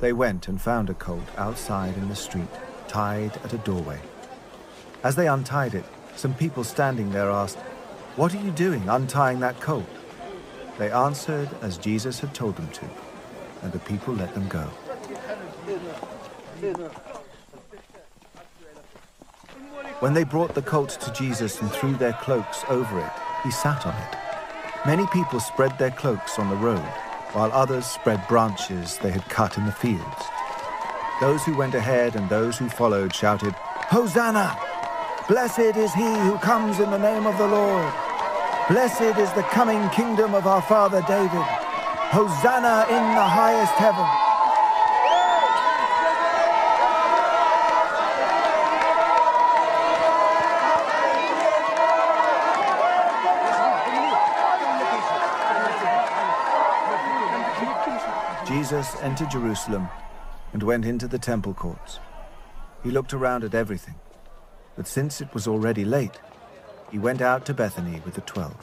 They 0.00 0.12
went 0.12 0.48
and 0.48 0.60
found 0.60 0.90
a 0.90 0.94
colt 0.94 1.28
outside 1.36 1.96
in 1.96 2.08
the 2.08 2.16
street, 2.16 2.48
tied 2.88 3.36
at 3.44 3.52
a 3.52 3.58
doorway. 3.58 4.00
As 5.02 5.16
they 5.16 5.28
untied 5.28 5.74
it, 5.74 5.84
some 6.16 6.34
people 6.34 6.64
standing 6.64 7.10
there 7.10 7.30
asked, 7.30 7.58
What 8.16 8.34
are 8.34 8.42
you 8.42 8.50
doing 8.50 8.88
untying 8.88 9.40
that 9.40 9.60
colt? 9.60 9.88
They 10.78 10.90
answered 10.90 11.48
as 11.62 11.78
Jesus 11.78 12.18
had 12.18 12.34
told 12.34 12.56
them 12.56 12.68
to, 12.72 12.88
and 13.62 13.72
the 13.72 13.78
people 13.80 14.14
let 14.14 14.34
them 14.34 14.48
go. 14.48 14.64
When 20.00 20.12
they 20.12 20.24
brought 20.24 20.54
the 20.54 20.62
colt 20.62 20.98
to 21.00 21.12
Jesus 21.12 21.60
and 21.60 21.70
threw 21.70 21.94
their 21.94 22.14
cloaks 22.14 22.64
over 22.68 22.98
it, 22.98 23.12
he 23.44 23.50
sat 23.50 23.86
on 23.86 23.94
it. 23.94 24.18
Many 24.86 25.06
people 25.06 25.38
spread 25.38 25.78
their 25.78 25.92
cloaks 25.92 26.38
on 26.38 26.50
the 26.50 26.56
road 26.56 26.84
while 27.34 27.52
others 27.52 27.84
spread 27.84 28.26
branches 28.28 28.96
they 28.98 29.10
had 29.10 29.28
cut 29.28 29.58
in 29.58 29.66
the 29.66 29.72
fields. 29.72 30.24
Those 31.20 31.44
who 31.44 31.56
went 31.56 31.74
ahead 31.74 32.16
and 32.16 32.28
those 32.28 32.56
who 32.56 32.68
followed 32.68 33.14
shouted, 33.14 33.54
Hosanna! 33.90 34.56
Blessed 35.28 35.76
is 35.76 35.92
he 35.94 36.14
who 36.20 36.38
comes 36.38 36.80
in 36.80 36.90
the 36.90 36.98
name 36.98 37.26
of 37.26 37.36
the 37.38 37.46
Lord. 37.46 37.92
Blessed 38.68 39.18
is 39.18 39.32
the 39.32 39.42
coming 39.50 39.88
kingdom 39.90 40.34
of 40.34 40.46
our 40.46 40.62
father 40.62 41.02
David. 41.08 41.44
Hosanna 42.12 42.86
in 42.88 43.14
the 43.14 43.28
highest 43.28 43.72
heaven. 43.74 44.23
Jesus 58.74 59.00
entered 59.02 59.30
Jerusalem 59.30 59.88
and 60.52 60.60
went 60.60 60.84
into 60.84 61.06
the 61.06 61.16
temple 61.16 61.54
courts. 61.54 62.00
He 62.82 62.90
looked 62.90 63.14
around 63.14 63.44
at 63.44 63.54
everything, 63.54 63.94
but 64.76 64.88
since 64.88 65.20
it 65.20 65.32
was 65.32 65.46
already 65.46 65.84
late, 65.84 66.18
he 66.90 66.98
went 66.98 67.22
out 67.22 67.46
to 67.46 67.54
Bethany 67.54 68.02
with 68.04 68.14
the 68.14 68.20
twelve. 68.22 68.56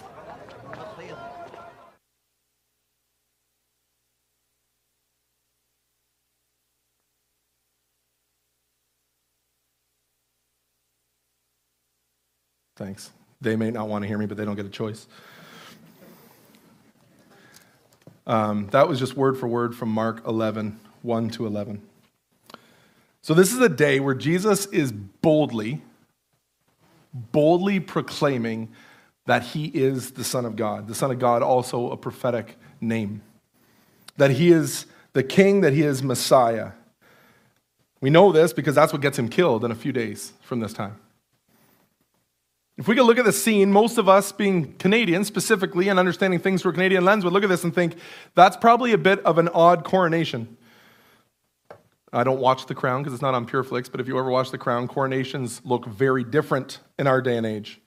Thanks. 12.75 13.11
They 13.39 13.55
may 13.55 13.71
not 13.71 13.87
want 13.87 14.03
to 14.03 14.09
hear 14.09 14.17
me, 14.17 14.25
but 14.25 14.35
they 14.35 14.43
don't 14.43 14.57
get 14.57 14.65
a 14.65 14.69
choice. 14.69 15.07
Um, 18.27 18.67
that 18.71 18.87
was 18.87 18.99
just 18.99 19.15
word 19.15 19.37
for 19.37 19.47
word 19.47 19.75
from 19.75 19.89
Mark 19.89 20.25
11, 20.27 20.79
1 21.01 21.29
to 21.31 21.45
11. 21.45 21.81
So, 23.23 23.33
this 23.33 23.53
is 23.53 23.59
a 23.59 23.69
day 23.69 23.99
where 23.99 24.15
Jesus 24.15 24.65
is 24.67 24.91
boldly 24.91 25.81
boldly 27.13 27.79
proclaiming 27.79 28.69
that 29.25 29.43
he 29.43 29.65
is 29.65 30.11
the 30.11 30.23
Son 30.23 30.45
of 30.45 30.55
God. 30.55 30.87
The 30.87 30.95
Son 30.95 31.11
of 31.11 31.19
God, 31.19 31.41
also 31.41 31.91
a 31.91 31.97
prophetic 31.97 32.57
name. 32.79 33.21
That 34.17 34.31
he 34.31 34.51
is 34.51 34.85
the 35.13 35.23
king, 35.23 35.61
that 35.61 35.73
he 35.73 35.83
is 35.83 36.01
Messiah. 36.01 36.71
We 37.99 38.09
know 38.09 38.31
this 38.31 38.53
because 38.53 38.75
that's 38.75 38.91
what 38.91 39.01
gets 39.01 39.19
him 39.19 39.29
killed 39.29 39.63
in 39.63 39.71
a 39.71 39.75
few 39.75 39.91
days 39.91 40.33
from 40.41 40.59
this 40.59 40.73
time. 40.73 40.97
If 42.81 42.87
we 42.87 42.95
could 42.95 43.05
look 43.05 43.19
at 43.19 43.25
the 43.25 43.31
scene, 43.31 43.71
most 43.71 43.99
of 43.99 44.09
us 44.09 44.31
being 44.31 44.73
Canadian 44.73 45.23
specifically 45.23 45.89
and 45.89 45.99
understanding 45.99 46.39
things 46.39 46.63
through 46.63 46.71
a 46.71 46.73
Canadian 46.73 47.05
lens 47.05 47.23
would 47.23 47.31
look 47.31 47.43
at 47.43 47.49
this 47.49 47.63
and 47.63 47.75
think 47.75 47.93
that's 48.33 48.57
probably 48.57 48.91
a 48.91 48.97
bit 48.97 49.19
of 49.19 49.37
an 49.37 49.49
odd 49.49 49.83
coronation. 49.83 50.57
I 52.11 52.23
don't 52.23 52.39
watch 52.39 52.65
The 52.65 52.73
Crown 52.73 53.03
because 53.03 53.13
it's 53.13 53.21
not 53.21 53.35
on 53.35 53.45
Pureflix, 53.45 53.91
but 53.91 54.01
if 54.01 54.07
you 54.07 54.17
ever 54.17 54.31
watch 54.31 54.49
The 54.49 54.57
Crown, 54.57 54.87
coronations 54.87 55.61
look 55.63 55.85
very 55.85 56.23
different 56.23 56.79
in 56.97 57.05
our 57.05 57.21
day 57.21 57.37
and 57.37 57.45
age. 57.45 57.79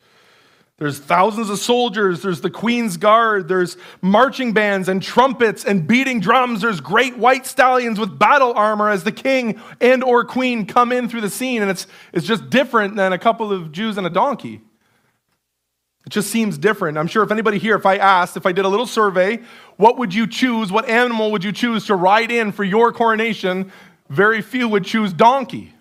There's 0.78 1.00
thousands 1.00 1.50
of 1.50 1.58
soldiers, 1.58 2.22
there's 2.22 2.40
the 2.40 2.50
Queen's 2.50 2.96
Guard, 2.96 3.48
there's 3.48 3.76
marching 4.00 4.52
bands 4.52 4.88
and 4.88 5.02
trumpets 5.02 5.64
and 5.64 5.88
beating 5.88 6.20
drums, 6.20 6.60
there's 6.60 6.80
great 6.80 7.18
white 7.18 7.46
stallions 7.46 7.98
with 7.98 8.16
battle 8.16 8.52
armor 8.54 8.90
as 8.90 9.02
the 9.02 9.10
king 9.10 9.60
and 9.80 10.04
or 10.04 10.24
queen 10.24 10.66
come 10.66 10.92
in 10.92 11.08
through 11.08 11.22
the 11.22 11.30
scene 11.30 11.62
and 11.62 11.70
it's 11.70 11.88
it's 12.12 12.26
just 12.26 12.48
different 12.48 12.94
than 12.94 13.12
a 13.12 13.18
couple 13.18 13.52
of 13.52 13.72
Jews 13.72 13.98
and 13.98 14.06
a 14.06 14.10
donkey. 14.10 14.62
It 16.06 16.11
just 16.11 16.30
seems 16.30 16.58
different. 16.58 16.99
I'm 16.99 17.06
sure 17.06 17.23
if 17.23 17.30
anybody 17.30 17.58
here, 17.58 17.76
if 17.76 17.87
I 17.87 17.96
asked, 17.96 18.37
if 18.37 18.44
I 18.44 18.52
did 18.52 18.64
a 18.64 18.68
little 18.68 18.87
survey, 18.87 19.40
what 19.76 19.96
would 19.99 20.12
you 20.12 20.26
choose? 20.26 20.70
What 20.70 20.88
animal 20.88 21.32
would 21.32 21.42
you 21.42 21.52
choose 21.52 21.87
to 21.87 21.94
ride 21.94 22.30
in 22.30 22.52
for 22.52 22.62
your 22.62 22.92
coronation? 22.92 23.73
Very 24.11 24.42
few 24.42 24.68
would 24.68 24.84
choose 24.84 25.12
donkey. 25.14 25.73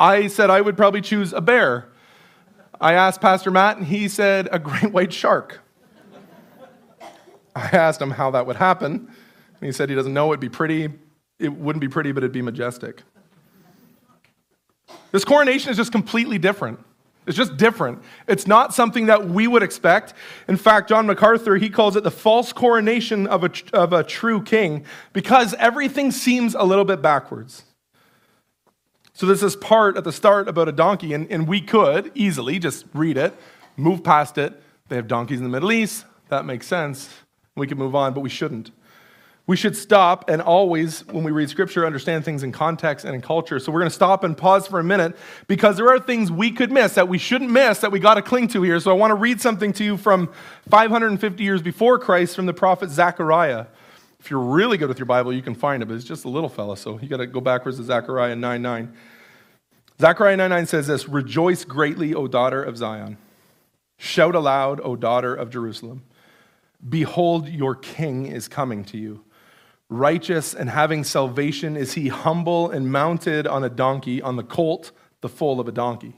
I 0.00 0.28
said 0.28 0.48
I 0.48 0.62
would 0.62 0.76
probably 0.76 1.02
choose 1.02 1.32
a 1.32 1.40
bear. 1.40 1.88
I 2.80 2.94
asked 2.94 3.20
Pastor 3.20 3.50
Matt, 3.50 3.76
and 3.76 3.86
he 3.86 4.08
said 4.08 4.48
a 4.52 4.58
great 4.58 4.92
white 4.92 5.12
shark. 5.12 5.60
I 7.54 7.68
asked 7.72 8.00
him 8.00 8.12
how 8.12 8.30
that 8.30 8.46
would 8.46 8.56
happen, 8.56 8.92
and 8.92 9.66
he 9.66 9.72
said 9.72 9.88
he 9.88 9.96
doesn't 9.96 10.14
know. 10.14 10.30
It'd 10.30 10.40
be 10.40 10.48
pretty. 10.48 10.88
It 11.38 11.52
wouldn't 11.52 11.80
be 11.80 11.88
pretty, 11.88 12.12
but 12.12 12.22
it'd 12.22 12.32
be 12.32 12.42
majestic. 12.42 13.02
This 15.10 15.24
coronation 15.24 15.70
is 15.70 15.76
just 15.76 15.92
completely 15.92 16.38
different. 16.38 16.78
It's 17.28 17.36
just 17.36 17.58
different. 17.58 18.02
It's 18.26 18.46
not 18.46 18.72
something 18.72 19.06
that 19.06 19.28
we 19.28 19.46
would 19.46 19.62
expect. 19.62 20.14
In 20.48 20.56
fact, 20.56 20.88
John 20.88 21.06
MacArthur, 21.06 21.56
he 21.56 21.68
calls 21.68 21.94
it 21.94 22.02
the 22.02 22.10
false 22.10 22.54
coronation 22.54 23.26
of 23.26 23.44
a, 23.44 23.50
of 23.74 23.92
a 23.92 24.02
true 24.02 24.42
king 24.42 24.86
because 25.12 25.52
everything 25.54 26.10
seems 26.10 26.54
a 26.54 26.64
little 26.64 26.86
bit 26.86 27.02
backwards. 27.02 27.64
So 29.12 29.26
there's 29.26 29.42
this 29.42 29.56
part 29.56 29.98
at 29.98 30.04
the 30.04 30.12
start 30.12 30.48
about 30.48 30.68
a 30.68 30.72
donkey, 30.72 31.12
and, 31.12 31.30
and 31.30 31.46
we 31.46 31.60
could 31.60 32.10
easily 32.14 32.58
just 32.58 32.86
read 32.94 33.18
it, 33.18 33.38
move 33.76 34.02
past 34.02 34.38
it. 34.38 34.58
They 34.88 34.96
have 34.96 35.06
donkeys 35.06 35.38
in 35.38 35.44
the 35.44 35.50
Middle 35.50 35.70
East. 35.70 36.06
That 36.30 36.46
makes 36.46 36.66
sense. 36.66 37.10
We 37.56 37.66
could 37.66 37.78
move 37.78 37.94
on, 37.94 38.14
but 38.14 38.20
we 38.20 38.30
shouldn't. 38.30 38.70
We 39.48 39.56
should 39.56 39.74
stop 39.74 40.28
and 40.28 40.42
always, 40.42 41.06
when 41.06 41.24
we 41.24 41.30
read 41.32 41.48
scripture, 41.48 41.86
understand 41.86 42.22
things 42.22 42.42
in 42.42 42.52
context 42.52 43.06
and 43.06 43.14
in 43.14 43.22
culture. 43.22 43.58
So 43.58 43.72
we're 43.72 43.80
going 43.80 43.88
to 43.88 43.94
stop 43.94 44.22
and 44.22 44.36
pause 44.36 44.66
for 44.66 44.78
a 44.78 44.84
minute 44.84 45.16
because 45.46 45.78
there 45.78 45.88
are 45.88 45.98
things 45.98 46.30
we 46.30 46.50
could 46.50 46.70
miss 46.70 46.96
that 46.96 47.08
we 47.08 47.16
shouldn't 47.16 47.50
miss 47.50 47.78
that 47.78 47.90
we 47.90 47.98
got 47.98 48.16
to 48.16 48.22
cling 48.22 48.48
to 48.48 48.62
here. 48.62 48.78
So 48.78 48.90
I 48.90 48.94
want 48.94 49.10
to 49.10 49.14
read 49.14 49.40
something 49.40 49.72
to 49.72 49.84
you 49.84 49.96
from 49.96 50.30
550 50.68 51.42
years 51.42 51.62
before 51.62 51.98
Christ 51.98 52.36
from 52.36 52.44
the 52.44 52.52
prophet 52.52 52.90
Zechariah. 52.90 53.64
If 54.20 54.30
you're 54.30 54.38
really 54.38 54.76
good 54.76 54.90
with 54.90 54.98
your 54.98 55.06
Bible, 55.06 55.32
you 55.32 55.40
can 55.40 55.54
find 55.54 55.82
it, 55.82 55.86
but 55.86 55.94
it's 55.94 56.04
just 56.04 56.26
a 56.26 56.28
little 56.28 56.50
fella, 56.50 56.76
so 56.76 56.98
you 57.00 57.08
got 57.08 57.16
to 57.16 57.26
go 57.26 57.40
backwards 57.40 57.78
to 57.78 57.84
Zechariah 57.84 58.36
9 58.36 58.60
9. 58.60 58.94
Zechariah 59.98 60.36
9 60.36 60.50
9 60.50 60.66
says 60.66 60.88
this 60.88 61.08
Rejoice 61.08 61.64
greatly, 61.64 62.12
O 62.12 62.26
daughter 62.26 62.62
of 62.62 62.76
Zion. 62.76 63.16
Shout 63.96 64.34
aloud, 64.34 64.78
O 64.84 64.94
daughter 64.94 65.34
of 65.34 65.48
Jerusalem. 65.48 66.02
Behold, 66.86 67.48
your 67.48 67.74
king 67.74 68.26
is 68.26 68.46
coming 68.46 68.84
to 68.84 68.98
you. 68.98 69.24
Righteous 69.90 70.54
and 70.54 70.68
having 70.68 71.02
salvation 71.02 71.76
is 71.76 71.94
he, 71.94 72.08
humble 72.08 72.70
and 72.70 72.92
mounted 72.92 73.46
on 73.46 73.64
a 73.64 73.70
donkey, 73.70 74.20
on 74.20 74.36
the 74.36 74.42
colt, 74.42 74.92
the 75.22 75.28
foal 75.28 75.60
of 75.60 75.68
a 75.68 75.72
donkey. 75.72 76.14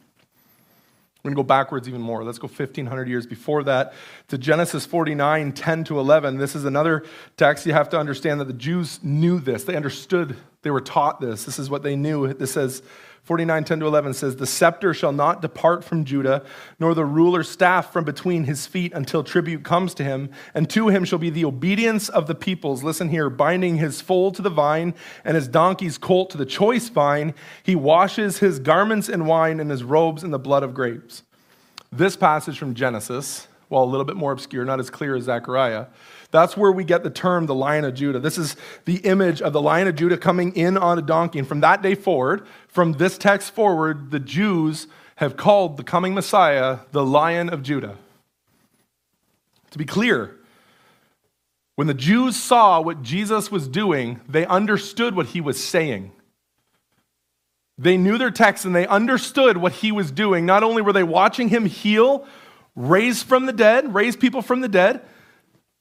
We're 1.23 1.29
going 1.29 1.37
to 1.37 1.43
go 1.43 1.47
backwards 1.47 1.87
even 1.87 2.01
more. 2.01 2.25
Let's 2.25 2.39
go 2.39 2.49
1,500 2.49 3.07
years 3.07 3.27
before 3.27 3.63
that 3.65 3.93
to 4.29 4.39
Genesis 4.39 4.87
49, 4.87 5.53
10 5.53 5.85
to 5.85 6.01
11. 6.01 6.39
This 6.39 6.57
is 6.57 6.65
another 6.65 7.05
text. 7.37 7.67
You 7.67 7.75
have 7.75 7.91
to 7.91 7.99
understand 7.99 8.41
that 8.41 8.47
the 8.47 8.55
Jews 8.55 8.99
knew 9.03 9.39
this. 9.39 9.65
They 9.65 9.77
understood, 9.77 10.37
they 10.63 10.71
were 10.71 10.81
taught 10.81 11.21
this. 11.21 11.45
This 11.45 11.59
is 11.59 11.69
what 11.69 11.83
they 11.83 11.95
knew. 11.95 12.33
This 12.33 12.53
says, 12.53 12.83
49, 13.23 13.65
10 13.65 13.81
to 13.81 13.87
11 13.87 14.15
says, 14.15 14.37
The 14.37 14.47
scepter 14.47 14.95
shall 14.95 15.13
not 15.13 15.43
depart 15.43 15.85
from 15.85 16.05
Judah, 16.05 16.45
nor 16.79 16.95
the 16.95 17.05
ruler's 17.05 17.49
staff 17.49 17.93
from 17.93 18.05
between 18.05 18.45
his 18.45 18.67
feet 18.67 18.93
until 18.95 19.23
tribute 19.23 19.63
comes 19.63 19.95
to 19.95 20.05
him, 20.05 20.31
and 20.55 20.69
to 20.71 20.89
him 20.89 21.05
shall 21.05 21.19
be 21.19 21.31
the 21.31 21.45
obedience 21.45 22.09
of 22.09 22.27
the 22.27 22.35
peoples. 22.35 22.83
Listen 22.83 23.09
here, 23.09 23.31
binding 23.31 23.77
his 23.77 24.01
foal 24.01 24.33
to 24.33 24.43
the 24.43 24.51
vine 24.51 24.95
and 25.25 25.37
his 25.37 25.49
donkey's 25.49 25.99
colt 25.99 26.31
to 26.31 26.39
the 26.39 26.47
choice 26.47 26.89
vine. 26.89 27.35
He 27.63 27.77
washes 27.77 28.39
his 28.39 28.59
garments 28.59 29.09
in 29.09 29.27
wine 29.27 29.61
and 29.61 29.71
his 29.71 29.85
robes 29.85 30.25
in 30.25 30.31
the 30.31 30.39
blood 30.39 30.63
of 30.63 30.75
grapes. 30.75 31.23
This 31.93 32.17
passage 32.17 32.59
from 32.59 32.75
Genesis, 32.75 33.49
while 33.69 33.85
a 33.85 33.87
little 33.87 34.05
bit 34.05 34.17
more 34.17 34.33
obscure, 34.33 34.65
not 34.65 34.81
as 34.81 34.91
clear 34.91 35.17
as 35.17 35.25
Zechariah, 35.25 35.87
that's 36.31 36.57
where 36.57 36.71
we 36.71 36.85
get 36.85 37.03
the 37.03 37.11
term 37.11 37.47
the 37.47 37.55
Lion 37.55 37.85
of 37.85 37.95
Judah. 37.95 38.21
This 38.21 38.39
is 38.39 38.57
the 38.85 38.97
image 38.99 39.43
of 39.43 39.53
the 39.53 39.61
Lion 39.61 39.89
of 39.89 39.97
Judah 39.97 40.17
coming 40.17 40.55
in 40.55 40.77
on 40.77 40.99
a 40.99 41.03
donkey. 41.03 41.41
And 41.41 41.49
from 41.49 41.61
that 41.61 41.83
day 41.83 41.95
forward, 41.95 42.47
from 42.69 42.93
this 42.93 43.19
text 43.19 43.53
forward, 43.53 44.11
the 44.11 44.21
Jews 44.21 44.87
have 45.17 45.37
called 45.37 45.77
the 45.77 45.85
coming 45.85 46.15
Messiah 46.15 46.79
the 46.93 47.05
Lion 47.05 47.49
of 47.49 47.63
Judah. 47.63 47.97
To 49.73 49.79
be 49.79 49.85
clear, 49.85 50.37
when 51.75 51.87
the 51.87 51.95
Jews 51.95 52.37
saw 52.37 52.81
what 52.81 53.03
Jesus 53.03 53.51
was 53.51 53.67
doing, 53.67 54.21
they 54.29 54.47
understood 54.47 55.17
what 55.17 55.27
he 55.27 55.41
was 55.41 55.63
saying. 55.63 56.13
They 57.79 57.97
knew 57.97 58.19
their 58.19 58.31
text 58.31 58.67
and 58.67 58.77
they 58.77 58.87
understood 58.87 59.57
what 59.57 59.73
he 59.73 59.91
was 59.91 60.11
doing. 60.11 60.45
Not 60.45 60.63
only 60.63 60.83
were 60.83 60.93
they 60.93 61.03
watching 61.03 61.49
him 61.49 61.65
heal, 61.65 62.27
raise 62.77 63.23
from 63.23 63.47
the 63.47 63.53
dead, 63.53 63.95
raise 63.95 64.17
people 64.17 64.43
from 64.43 64.61
the 64.61 64.69
dead, 64.69 65.01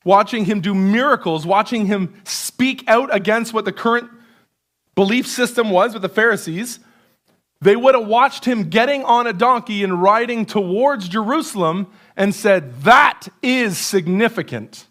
watching 0.04 0.46
him 0.46 0.62
do 0.62 0.74
miracles, 0.74 1.46
watching 1.46 1.86
him 1.86 2.14
speak 2.24 2.84
out 2.88 3.14
against 3.14 3.54
what 3.54 3.66
the 3.66 3.72
current 3.72 4.10
belief 4.96 5.28
system 5.28 5.70
was 5.70 5.94
with 5.94 6.02
the 6.02 6.10
Pharisees, 6.10 6.80
they 7.62 7.76
would 7.76 7.96
have 7.96 8.08
watched 8.08 8.46
him 8.46 8.70
getting 8.70 9.04
on 9.04 9.28
a 9.28 9.34
donkey 9.34 9.84
and 9.84 10.02
riding 10.02 10.46
towards 10.46 11.10
Jerusalem 11.10 11.88
and 12.16 12.34
said, 12.34 12.84
That 12.84 13.28
is 13.42 13.78
significant. 13.78 14.88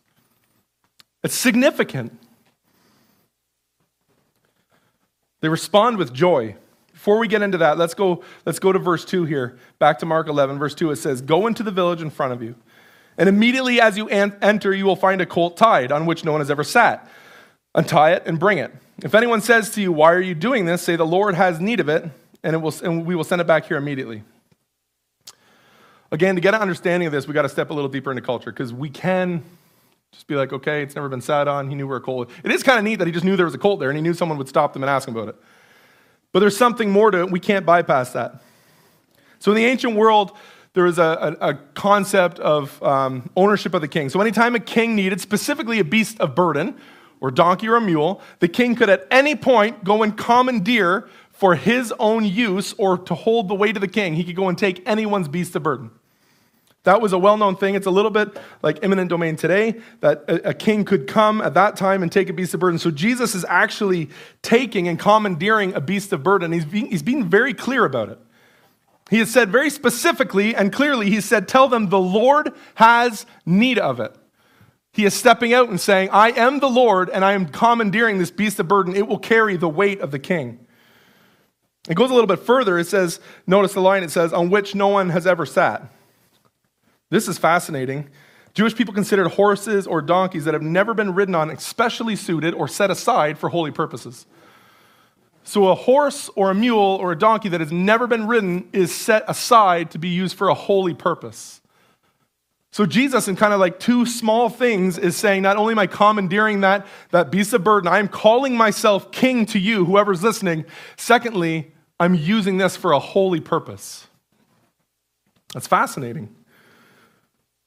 It's 1.22 1.34
significant. 1.34 2.18
They 5.40 5.48
respond 5.48 5.98
with 5.98 6.12
joy. 6.12 6.56
Before 6.92 7.18
we 7.18 7.28
get 7.28 7.42
into 7.42 7.58
that, 7.58 7.78
let's 7.78 7.94
go, 7.94 8.24
let's 8.44 8.58
go 8.58 8.72
to 8.72 8.78
verse 8.78 9.04
2 9.04 9.24
here. 9.24 9.56
Back 9.78 10.00
to 10.00 10.06
Mark 10.06 10.26
11, 10.28 10.58
verse 10.58 10.74
2. 10.74 10.90
It 10.90 10.96
says, 10.96 11.20
Go 11.20 11.46
into 11.46 11.62
the 11.62 11.70
village 11.70 12.02
in 12.02 12.10
front 12.10 12.32
of 12.32 12.42
you. 12.42 12.54
And 13.18 13.28
immediately 13.28 13.80
as 13.80 13.98
you 13.98 14.08
enter, 14.08 14.72
you 14.72 14.86
will 14.86 14.96
find 14.96 15.20
a 15.20 15.26
colt 15.26 15.56
tied 15.56 15.90
on 15.90 16.06
which 16.06 16.24
no 16.24 16.32
one 16.32 16.40
has 16.40 16.50
ever 16.50 16.64
sat. 16.64 17.10
Untie 17.74 18.12
it 18.12 18.22
and 18.26 18.38
bring 18.38 18.58
it. 18.58 18.72
If 19.02 19.14
anyone 19.14 19.40
says 19.40 19.70
to 19.70 19.82
you, 19.82 19.92
Why 19.92 20.12
are 20.12 20.20
you 20.20 20.34
doing 20.34 20.64
this? 20.64 20.82
say, 20.82 20.96
The 20.96 21.04
Lord 21.04 21.34
has 21.34 21.60
need 21.60 21.80
of 21.80 21.88
it, 21.88 22.08
and, 22.42 22.54
it 22.54 22.58
will, 22.58 22.74
and 22.82 23.04
we 23.04 23.14
will 23.14 23.24
send 23.24 23.40
it 23.40 23.46
back 23.46 23.66
here 23.66 23.76
immediately. 23.76 24.22
Again, 26.10 26.36
to 26.36 26.40
get 26.40 26.54
an 26.54 26.62
understanding 26.62 27.06
of 27.06 27.12
this, 27.12 27.26
we 27.26 27.34
got 27.34 27.42
to 27.42 27.48
step 27.48 27.70
a 27.70 27.74
little 27.74 27.90
deeper 27.90 28.10
into 28.10 28.22
culture 28.22 28.50
because 28.50 28.72
we 28.72 28.88
can 28.88 29.42
just 30.12 30.26
be 30.26 30.36
like, 30.36 30.52
okay, 30.52 30.82
it's 30.82 30.94
never 30.94 31.08
been 31.08 31.20
sat 31.20 31.48
on. 31.48 31.68
He 31.68 31.74
knew 31.74 31.86
where 31.86 31.98
a 31.98 32.00
colt. 32.00 32.30
It 32.42 32.50
is 32.50 32.62
kind 32.62 32.78
of 32.78 32.84
neat 32.84 32.96
that 32.96 33.06
he 33.06 33.12
just 33.12 33.24
knew 33.24 33.36
there 33.36 33.44
was 33.44 33.54
a 33.54 33.58
colt 33.58 33.78
there 33.78 33.90
and 33.90 33.96
he 33.98 34.02
knew 34.02 34.14
someone 34.14 34.38
would 34.38 34.48
stop 34.48 34.72
them 34.72 34.82
and 34.82 34.88
ask 34.88 35.06
him 35.06 35.14
about 35.14 35.28
it. 35.28 35.36
But 36.32 36.40
there's 36.40 36.56
something 36.56 36.90
more 36.90 37.10
to 37.10 37.20
it. 37.20 37.30
We 37.30 37.40
can't 37.40 37.66
bypass 37.66 38.12
that. 38.12 38.42
So 39.38 39.52
in 39.52 39.56
the 39.56 39.66
ancient 39.66 39.96
world, 39.96 40.36
there 40.78 40.84
was 40.84 40.98
a, 40.98 41.36
a, 41.40 41.48
a 41.48 41.54
concept 41.74 42.38
of 42.38 42.80
um, 42.84 43.28
ownership 43.36 43.74
of 43.74 43.80
the 43.80 43.88
king. 43.88 44.08
So 44.10 44.20
anytime 44.20 44.54
a 44.54 44.60
king 44.60 44.94
needed 44.94 45.20
specifically 45.20 45.80
a 45.80 45.84
beast 45.84 46.20
of 46.20 46.36
burden, 46.36 46.76
or 47.20 47.32
donkey 47.32 47.66
or 47.66 47.74
a 47.74 47.80
mule, 47.80 48.20
the 48.38 48.46
king 48.46 48.76
could 48.76 48.88
at 48.88 49.04
any 49.10 49.34
point 49.34 49.82
go 49.82 50.04
and 50.04 50.16
commandeer 50.16 51.08
for 51.32 51.56
his 51.56 51.92
own 51.98 52.24
use 52.24 52.74
or 52.78 52.96
to 52.96 53.14
hold 53.16 53.48
the 53.48 53.56
weight 53.56 53.76
of 53.76 53.80
the 53.80 53.88
king. 53.88 54.14
He 54.14 54.22
could 54.22 54.36
go 54.36 54.48
and 54.48 54.56
take 54.56 54.86
anyone's 54.88 55.26
beast 55.26 55.56
of 55.56 55.64
burden. 55.64 55.90
That 56.84 57.00
was 57.00 57.12
a 57.12 57.18
well 57.18 57.36
known 57.36 57.56
thing. 57.56 57.74
It's 57.74 57.88
a 57.88 57.90
little 57.90 58.12
bit 58.12 58.38
like 58.62 58.78
eminent 58.84 59.10
domain 59.10 59.34
today, 59.34 59.80
that 59.98 60.24
a, 60.28 60.50
a, 60.50 60.54
king 60.54 60.84
could 60.84 61.08
come 61.08 61.40
at 61.40 61.54
that 61.54 61.74
time 61.74 62.04
and 62.04 62.10
take 62.10 62.30
a 62.30 62.32
beast 62.32 62.54
of 62.54 62.60
burden. 62.60 62.78
So 62.78 62.92
Jesus 62.92 63.34
is 63.34 63.44
actually 63.48 64.10
taking 64.42 64.86
and 64.86 64.96
commandeering 64.96 65.74
a 65.74 65.80
beast 65.80 66.12
of 66.12 66.22
burden. 66.22 66.52
He's 66.52 66.64
being, 66.64 66.86
he's 66.86 67.02
being 67.02 67.28
very 67.28 67.52
clear 67.52 67.84
about 67.84 68.10
it. 68.10 68.18
He 69.08 69.18
has 69.18 69.30
said 69.30 69.50
very 69.50 69.70
specifically 69.70 70.54
and 70.54 70.72
clearly, 70.72 71.10
he 71.10 71.20
said, 71.20 71.48
Tell 71.48 71.68
them 71.68 71.88
the 71.88 71.98
Lord 71.98 72.52
has 72.74 73.26
need 73.46 73.78
of 73.78 74.00
it. 74.00 74.14
He 74.92 75.04
is 75.04 75.14
stepping 75.14 75.54
out 75.54 75.68
and 75.68 75.80
saying, 75.80 76.10
I 76.10 76.30
am 76.30 76.60
the 76.60 76.68
Lord, 76.68 77.08
and 77.10 77.24
I 77.24 77.32
am 77.32 77.46
commandeering 77.46 78.18
this 78.18 78.30
beast 78.30 78.58
of 78.58 78.68
burden. 78.68 78.96
It 78.96 79.06
will 79.06 79.18
carry 79.18 79.56
the 79.56 79.68
weight 79.68 80.00
of 80.00 80.10
the 80.10 80.18
king. 80.18 80.66
It 81.88 81.94
goes 81.94 82.10
a 82.10 82.14
little 82.14 82.26
bit 82.26 82.40
further. 82.40 82.78
It 82.78 82.86
says, 82.86 83.20
notice 83.46 83.72
the 83.72 83.80
line, 83.80 84.02
it 84.02 84.10
says, 84.10 84.32
on 84.32 84.50
which 84.50 84.74
no 84.74 84.88
one 84.88 85.10
has 85.10 85.26
ever 85.26 85.46
sat. 85.46 85.90
This 87.10 87.28
is 87.28 87.38
fascinating. 87.38 88.10
Jewish 88.54 88.74
people 88.74 88.92
considered 88.92 89.28
horses 89.28 89.86
or 89.86 90.02
donkeys 90.02 90.44
that 90.44 90.54
have 90.54 90.62
never 90.62 90.92
been 90.92 91.14
ridden 91.14 91.34
on 91.34 91.50
especially 91.50 92.16
suited 92.16 92.52
or 92.52 92.66
set 92.66 92.90
aside 92.90 93.38
for 93.38 93.48
holy 93.48 93.70
purposes. 93.70 94.26
So, 95.48 95.68
a 95.68 95.74
horse 95.74 96.28
or 96.36 96.50
a 96.50 96.54
mule 96.54 96.98
or 97.00 97.10
a 97.10 97.18
donkey 97.18 97.48
that 97.48 97.60
has 97.60 97.72
never 97.72 98.06
been 98.06 98.26
ridden 98.26 98.68
is 98.74 98.94
set 98.94 99.24
aside 99.26 99.90
to 99.92 99.98
be 99.98 100.08
used 100.08 100.36
for 100.36 100.50
a 100.50 100.54
holy 100.54 100.92
purpose. 100.92 101.62
So, 102.70 102.84
Jesus, 102.84 103.28
in 103.28 103.36
kind 103.36 103.54
of 103.54 103.58
like 103.58 103.80
two 103.80 104.04
small 104.04 104.50
things, 104.50 104.98
is 104.98 105.16
saying, 105.16 105.40
Not 105.40 105.56
only 105.56 105.72
am 105.72 105.78
I 105.78 105.86
commandeering 105.86 106.60
that, 106.60 106.86
that 107.12 107.30
beast 107.30 107.54
of 107.54 107.64
burden, 107.64 107.88
I 107.90 107.98
am 107.98 108.08
calling 108.08 108.58
myself 108.58 109.10
king 109.10 109.46
to 109.46 109.58
you, 109.58 109.86
whoever's 109.86 110.22
listening. 110.22 110.66
Secondly, 110.98 111.72
I'm 111.98 112.12
using 112.12 112.58
this 112.58 112.76
for 112.76 112.92
a 112.92 112.98
holy 112.98 113.40
purpose. 113.40 114.06
That's 115.54 115.66
fascinating. 115.66 116.28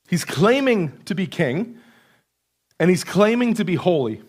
He's 0.07 0.23
claiming 0.23 1.01
to 1.05 1.15
be 1.15 1.25
king, 1.25 1.79
and 2.79 2.91
he's 2.91 3.03
claiming 3.03 3.55
to 3.55 3.65
be 3.65 3.73
holy. 3.73 4.21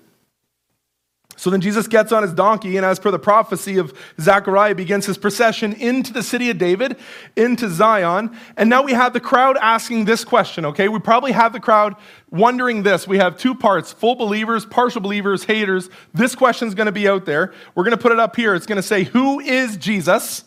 So 1.42 1.50
then 1.50 1.60
Jesus 1.60 1.88
gets 1.88 2.12
on 2.12 2.22
his 2.22 2.32
donkey, 2.32 2.76
and 2.76 2.86
as 2.86 3.00
per 3.00 3.10
the 3.10 3.18
prophecy 3.18 3.78
of 3.78 3.92
Zechariah, 4.20 4.76
begins 4.76 5.06
his 5.06 5.18
procession 5.18 5.72
into 5.72 6.12
the 6.12 6.22
city 6.22 6.50
of 6.50 6.58
David, 6.58 6.96
into 7.34 7.68
Zion. 7.68 8.38
And 8.56 8.70
now 8.70 8.84
we 8.84 8.92
have 8.92 9.12
the 9.12 9.18
crowd 9.18 9.56
asking 9.60 10.04
this 10.04 10.24
question, 10.24 10.64
okay? 10.66 10.86
We 10.86 11.00
probably 11.00 11.32
have 11.32 11.52
the 11.52 11.58
crowd 11.58 11.96
wondering 12.30 12.84
this. 12.84 13.08
We 13.08 13.18
have 13.18 13.36
two 13.36 13.56
parts 13.56 13.92
full 13.92 14.14
believers, 14.14 14.64
partial 14.64 15.00
believers, 15.00 15.42
haters. 15.42 15.90
This 16.14 16.36
question 16.36 16.68
is 16.68 16.76
going 16.76 16.86
to 16.86 16.92
be 16.92 17.08
out 17.08 17.24
there. 17.24 17.52
We're 17.74 17.82
going 17.82 17.96
to 17.96 18.00
put 18.00 18.12
it 18.12 18.20
up 18.20 18.36
here. 18.36 18.54
It's 18.54 18.66
going 18.66 18.76
to 18.76 18.80
say, 18.80 19.02
Who 19.02 19.40
is 19.40 19.76
Jesus? 19.76 20.44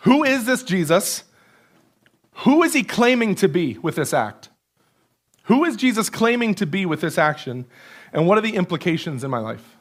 Who 0.00 0.24
is 0.24 0.46
this 0.46 0.64
Jesus? 0.64 1.22
Who 2.38 2.64
is 2.64 2.72
he 2.72 2.82
claiming 2.82 3.36
to 3.36 3.46
be 3.46 3.78
with 3.78 3.94
this 3.94 4.12
act? 4.12 4.48
Who 5.44 5.62
is 5.62 5.76
Jesus 5.76 6.10
claiming 6.10 6.56
to 6.56 6.66
be 6.66 6.86
with 6.86 7.00
this 7.00 7.18
action? 7.18 7.66
And 8.12 8.26
what 8.26 8.36
are 8.36 8.40
the 8.40 8.56
implications 8.56 9.22
in 9.22 9.30
my 9.30 9.38
life? 9.38 9.71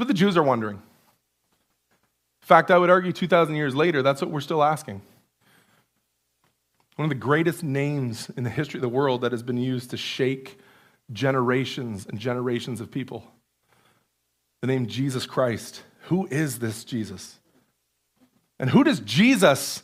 What 0.00 0.08
the 0.08 0.14
Jews 0.14 0.38
are 0.38 0.42
wondering. 0.42 0.76
In 0.76 2.46
fact, 2.46 2.70
I 2.70 2.78
would 2.78 2.88
argue 2.88 3.12
2,000 3.12 3.54
years 3.54 3.76
later, 3.76 4.00
that's 4.00 4.22
what 4.22 4.30
we're 4.30 4.40
still 4.40 4.62
asking. 4.62 5.02
One 6.96 7.04
of 7.04 7.10
the 7.10 7.16
greatest 7.16 7.62
names 7.62 8.30
in 8.34 8.42
the 8.42 8.48
history 8.48 8.78
of 8.78 8.82
the 8.82 8.88
world 8.88 9.20
that 9.20 9.32
has 9.32 9.42
been 9.42 9.58
used 9.58 9.90
to 9.90 9.98
shake 9.98 10.58
generations 11.12 12.06
and 12.06 12.18
generations 12.18 12.80
of 12.80 12.90
people. 12.90 13.30
The 14.62 14.68
name 14.68 14.86
Jesus 14.86 15.26
Christ. 15.26 15.82
Who 16.04 16.26
is 16.30 16.60
this 16.60 16.82
Jesus? 16.84 17.38
And 18.58 18.70
who 18.70 18.82
does 18.82 19.00
Jesus, 19.00 19.82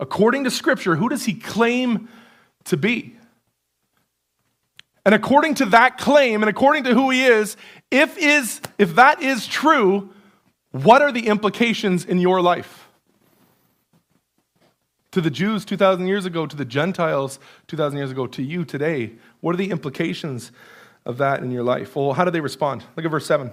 according 0.00 0.44
to 0.44 0.50
Scripture, 0.50 0.96
who 0.96 1.10
does 1.10 1.26
he 1.26 1.34
claim 1.34 2.08
to 2.64 2.78
be? 2.78 3.14
And 5.04 5.14
according 5.14 5.54
to 5.56 5.66
that 5.66 5.98
claim 5.98 6.42
and 6.42 6.50
according 6.50 6.84
to 6.84 6.94
who 6.94 7.10
he 7.10 7.24
is, 7.24 7.56
if, 7.90 8.18
is, 8.18 8.60
if 8.78 8.94
that 8.96 9.22
is 9.22 9.46
true, 9.46 10.10
what 10.72 11.02
are 11.02 11.10
the 11.10 11.26
implications 11.26 12.04
in 12.04 12.18
your 12.18 12.40
life? 12.40 12.88
To 15.12 15.20
the 15.20 15.30
Jews 15.30 15.64
2,000 15.64 16.06
years 16.06 16.24
ago, 16.24 16.46
to 16.46 16.54
the 16.54 16.64
Gentiles 16.64 17.40
2,000 17.66 17.98
years 17.98 18.10
ago, 18.10 18.26
to 18.28 18.42
you 18.42 18.64
today, 18.64 19.12
what 19.40 19.54
are 19.54 19.58
the 19.58 19.70
implications 19.70 20.52
of 21.04 21.18
that 21.18 21.42
in 21.42 21.50
your 21.50 21.64
life? 21.64 21.96
Well, 21.96 22.12
how 22.12 22.24
did 22.24 22.34
they 22.34 22.40
respond? 22.40 22.84
Look 22.96 23.04
at 23.04 23.10
verse 23.10 23.26
7. 23.26 23.50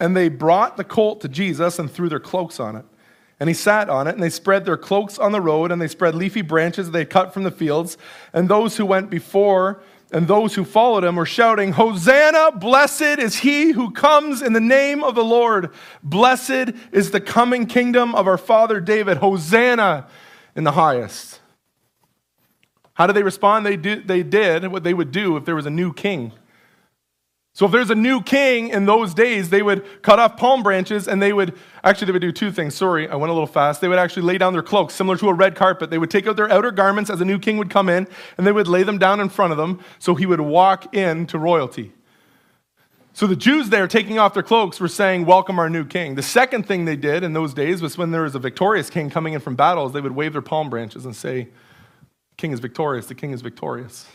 And 0.00 0.16
they 0.16 0.28
brought 0.28 0.76
the 0.76 0.84
colt 0.84 1.20
to 1.20 1.28
Jesus 1.28 1.78
and 1.78 1.88
threw 1.88 2.08
their 2.08 2.18
cloaks 2.18 2.58
on 2.58 2.74
it. 2.74 2.84
And 3.42 3.48
he 3.48 3.54
sat 3.54 3.90
on 3.90 4.06
it, 4.06 4.14
and 4.14 4.22
they 4.22 4.30
spread 4.30 4.64
their 4.64 4.76
cloaks 4.76 5.18
on 5.18 5.32
the 5.32 5.40
road, 5.40 5.72
and 5.72 5.82
they 5.82 5.88
spread 5.88 6.14
leafy 6.14 6.42
branches 6.42 6.92
they 6.92 7.04
cut 7.04 7.34
from 7.34 7.42
the 7.42 7.50
fields. 7.50 7.98
And 8.32 8.48
those 8.48 8.76
who 8.76 8.86
went 8.86 9.10
before 9.10 9.82
and 10.12 10.28
those 10.28 10.54
who 10.54 10.64
followed 10.64 11.02
him 11.02 11.16
were 11.16 11.26
shouting, 11.26 11.72
Hosanna, 11.72 12.52
blessed 12.52 13.18
is 13.18 13.40
he 13.40 13.72
who 13.72 13.90
comes 13.90 14.42
in 14.42 14.52
the 14.52 14.60
name 14.60 15.02
of 15.02 15.16
the 15.16 15.24
Lord. 15.24 15.70
Blessed 16.04 16.70
is 16.92 17.10
the 17.10 17.20
coming 17.20 17.66
kingdom 17.66 18.14
of 18.14 18.28
our 18.28 18.38
father 18.38 18.78
David. 18.78 19.16
Hosanna 19.16 20.06
in 20.54 20.62
the 20.62 20.70
highest. 20.70 21.40
How 22.94 23.08
did 23.08 23.16
they 23.16 23.24
respond? 23.24 23.66
They 23.66 23.74
they 23.74 24.22
did 24.22 24.68
what 24.68 24.84
they 24.84 24.94
would 24.94 25.10
do 25.10 25.36
if 25.36 25.44
there 25.46 25.56
was 25.56 25.66
a 25.66 25.70
new 25.70 25.92
king. 25.92 26.30
So 27.54 27.66
if 27.66 27.72
there's 27.72 27.90
a 27.90 27.94
new 27.94 28.22
king 28.22 28.70
in 28.70 28.86
those 28.86 29.12
days, 29.12 29.50
they 29.50 29.60
would 29.60 30.02
cut 30.02 30.18
off 30.18 30.38
palm 30.38 30.62
branches 30.62 31.06
and 31.06 31.20
they 31.20 31.34
would 31.34 31.54
actually 31.84 32.06
they 32.06 32.12
would 32.12 32.22
do 32.22 32.32
two 32.32 32.50
things. 32.50 32.74
Sorry, 32.74 33.06
I 33.06 33.16
went 33.16 33.30
a 33.30 33.34
little 33.34 33.46
fast. 33.46 33.82
They 33.82 33.88
would 33.88 33.98
actually 33.98 34.22
lay 34.22 34.38
down 34.38 34.54
their 34.54 34.62
cloaks 34.62 34.94
similar 34.94 35.18
to 35.18 35.28
a 35.28 35.34
red 35.34 35.54
carpet. 35.54 35.90
They 35.90 35.98
would 35.98 36.10
take 36.10 36.26
out 36.26 36.36
their 36.36 36.50
outer 36.50 36.70
garments 36.70 37.10
as 37.10 37.20
a 37.20 37.26
new 37.26 37.38
king 37.38 37.58
would 37.58 37.68
come 37.68 37.90
in 37.90 38.08
and 38.38 38.46
they 38.46 38.52
would 38.52 38.68
lay 38.68 38.84
them 38.84 38.96
down 38.96 39.20
in 39.20 39.28
front 39.28 39.52
of 39.52 39.58
them 39.58 39.80
so 39.98 40.14
he 40.14 40.24
would 40.24 40.40
walk 40.40 40.94
into 40.94 41.38
royalty. 41.38 41.92
So 43.12 43.26
the 43.26 43.36
Jews 43.36 43.68
there 43.68 43.86
taking 43.86 44.18
off 44.18 44.32
their 44.32 44.42
cloaks 44.42 44.80
were 44.80 44.88
saying, 44.88 45.26
"Welcome 45.26 45.58
our 45.58 45.68
new 45.68 45.84
king." 45.84 46.14
The 46.14 46.22
second 46.22 46.66
thing 46.66 46.86
they 46.86 46.96
did 46.96 47.22
in 47.22 47.34
those 47.34 47.52
days 47.52 47.82
was 47.82 47.98
when 47.98 48.12
there 48.12 48.22
was 48.22 48.34
a 48.34 48.38
victorious 48.38 48.88
king 48.88 49.10
coming 49.10 49.34
in 49.34 49.40
from 49.40 49.56
battles, 49.56 49.92
they 49.92 50.00
would 50.00 50.12
wave 50.12 50.32
their 50.32 50.40
palm 50.40 50.70
branches 50.70 51.04
and 51.04 51.14
say, 51.14 51.48
"King 52.38 52.52
is 52.52 52.60
victorious. 52.60 53.04
The 53.08 53.14
king 53.14 53.32
is 53.32 53.42
victorious." 53.42 54.06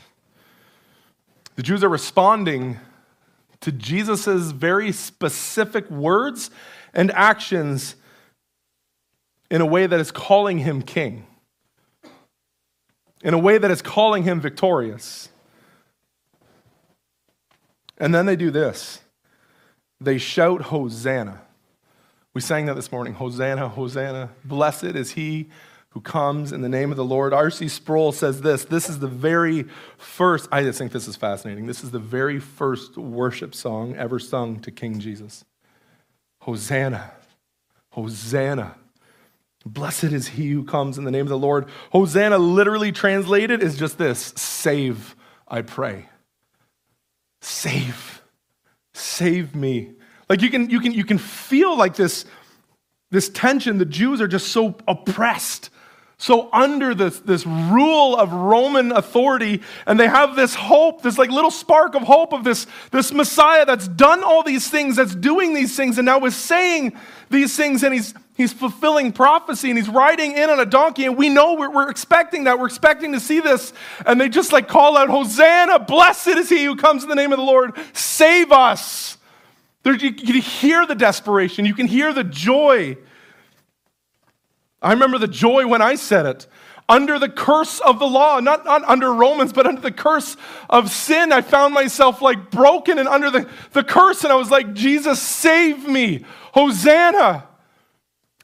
The 1.55 1.61
Jews 1.61 1.83
are 1.83 1.89
responding 1.89 2.79
to 3.61 3.71
Jesus' 3.71 4.51
very 4.51 4.91
specific 4.91 5.89
words 5.89 6.49
and 6.93 7.11
actions 7.11 7.95
in 9.49 9.61
a 9.61 9.65
way 9.65 9.87
that 9.87 9.99
is 9.99 10.11
calling 10.11 10.59
him 10.59 10.81
king, 10.81 11.25
in 13.23 13.33
a 13.33 13.39
way 13.39 13.57
that 13.57 13.71
is 13.71 13.81
calling 13.81 14.23
him 14.23 14.39
victorious. 14.39 15.29
And 17.97 18.13
then 18.13 18.25
they 18.25 18.35
do 18.35 18.51
this 18.51 18.99
they 19.99 20.17
shout, 20.17 20.61
Hosanna. 20.63 21.41
We 22.33 22.41
sang 22.41 22.67
that 22.67 22.75
this 22.75 22.91
morning 22.91 23.13
Hosanna, 23.13 23.69
Hosanna. 23.69 24.29
Blessed 24.45 24.83
is 24.83 25.11
he 25.11 25.49
who 25.89 26.01
comes 26.01 26.51
in 26.51 26.61
the 26.61 26.69
name 26.69 26.91
of 26.91 26.97
the 26.97 27.05
Lord. 27.05 27.33
R.C. 27.33 27.67
Sproul 27.69 28.11
says 28.11 28.41
this 28.41 28.65
this 28.65 28.89
is 28.89 28.99
the 28.99 29.07
very 29.07 29.65
first, 29.97 30.47
I 30.51 30.63
just 30.63 30.77
think 30.77 30.91
this 30.91 31.07
is 31.07 31.15
fascinating. 31.15 31.65
This 31.65 31.83
is 31.83 31.91
the 31.91 31.99
very 31.99 32.39
first 32.39 32.97
worship 32.97 33.55
song 33.55 33.95
ever 33.95 34.19
sung 34.19 34.59
to 34.61 34.71
King 34.71 34.99
Jesus. 34.99 35.45
Hosanna, 36.41 37.11
Hosanna. 37.89 38.75
Blessed 39.65 40.05
is 40.05 40.29
he 40.29 40.51
who 40.51 40.63
comes 40.63 40.97
in 40.97 41.03
the 41.03 41.11
name 41.11 41.25
of 41.25 41.29
the 41.29 41.37
Lord. 41.37 41.65
Hosanna, 41.91 42.37
literally 42.37 42.91
translated, 42.91 43.61
is 43.61 43.77
just 43.77 43.97
this 43.97 44.33
save, 44.37 45.15
I 45.47 45.61
pray. 45.61 46.07
Save. 47.41 48.21
Save 48.93 49.55
me. 49.55 49.91
Like 50.29 50.41
you 50.41 50.49
can, 50.49 50.69
you 50.69 50.79
can, 50.79 50.93
you 50.93 51.03
can 51.03 51.17
feel 51.17 51.77
like 51.77 51.95
this, 51.95 52.25
this 53.11 53.29
tension. 53.29 53.77
The 53.77 53.85
Jews 53.85 54.21
are 54.21 54.27
just 54.27 54.47
so 54.49 54.75
oppressed 54.87 55.69
so 56.19 56.49
under 56.51 56.95
this, 56.95 57.19
this 57.19 57.45
rule 57.45 58.15
of 58.15 58.33
Roman 58.33 58.91
authority, 58.91 59.61
and 59.85 59.99
they 59.99 60.07
have 60.07 60.35
this 60.35 60.55
hope, 60.55 61.03
this 61.03 61.17
like 61.17 61.29
little 61.29 61.51
spark 61.51 61.93
of 61.93 62.01
hope 62.01 62.33
of 62.33 62.43
this, 62.43 62.65
this 62.91 63.13
Messiah 63.13 63.67
that's 63.67 63.87
done 63.87 64.23
all 64.23 64.41
these 64.41 64.67
things, 64.67 64.95
that's 64.95 65.13
doing 65.13 65.53
these 65.53 65.77
things, 65.77 65.99
and 65.99 66.07
now 66.07 66.25
is 66.25 66.35
saying 66.35 66.97
these 67.29 67.55
things, 67.55 67.83
and 67.83 67.93
he's 67.93 68.15
he's 68.35 68.51
fulfilling 68.51 69.11
prophecy, 69.11 69.69
and 69.69 69.77
he's 69.77 69.89
riding 69.89 70.31
in 70.31 70.49
on 70.49 70.59
a 70.59 70.65
donkey, 70.65 71.05
and 71.05 71.17
we 71.17 71.29
know 71.29 71.53
we're, 71.53 71.69
we're 71.69 71.89
expecting 71.89 72.45
that, 72.45 72.57
we're 72.57 72.67
expecting 72.67 73.11
to 73.13 73.19
see 73.19 73.39
this, 73.39 73.71
and 74.05 74.19
they 74.19 74.27
just 74.27 74.51
like 74.51 74.67
call 74.67 74.97
out, 74.97 75.09
Hosanna, 75.09 75.77
blessed 75.77 76.29
is 76.29 76.49
he 76.49 76.63
who 76.65 76.75
comes 76.75 77.03
in 77.03 77.09
the 77.09 77.15
name 77.15 77.31
of 77.31 77.37
the 77.37 77.45
Lord, 77.45 77.73
save 77.93 78.51
us. 78.51 79.17
There, 79.83 79.95
you, 79.95 80.15
you 80.17 80.41
hear 80.41 80.83
the 80.87 80.95
desperation, 80.95 81.65
you 81.65 81.75
can 81.75 81.85
hear 81.85 82.11
the 82.11 82.23
joy. 82.23 82.97
I 84.87 84.93
remember 84.93 85.17
the 85.17 85.27
joy 85.27 85.67
when 85.67 85.81
I 85.81 85.95
said 85.95 86.25
it. 86.25 86.47
Under 86.87 87.19
the 87.19 87.27
curse 87.27 87.81
of 87.81 87.99
the 87.99 88.07
law, 88.07 88.39
not, 88.39 88.63
not 88.63 88.85
under 88.85 89.13
Romans, 89.13 89.51
but 89.51 89.67
under 89.67 89.81
the 89.81 89.91
curse 89.91 90.37
of 90.69 90.89
sin, 90.89 91.33
I 91.33 91.41
found 91.41 91.73
myself 91.73 92.21
like 92.21 92.49
broken 92.51 92.97
and 92.97 93.05
under 93.05 93.29
the, 93.29 93.49
the 93.73 93.83
curse, 93.83 94.23
and 94.23 94.31
I 94.31 94.37
was 94.37 94.49
like, 94.49 94.73
Jesus, 94.73 95.21
save 95.21 95.85
me. 95.85 96.23
Hosanna. 96.53 97.45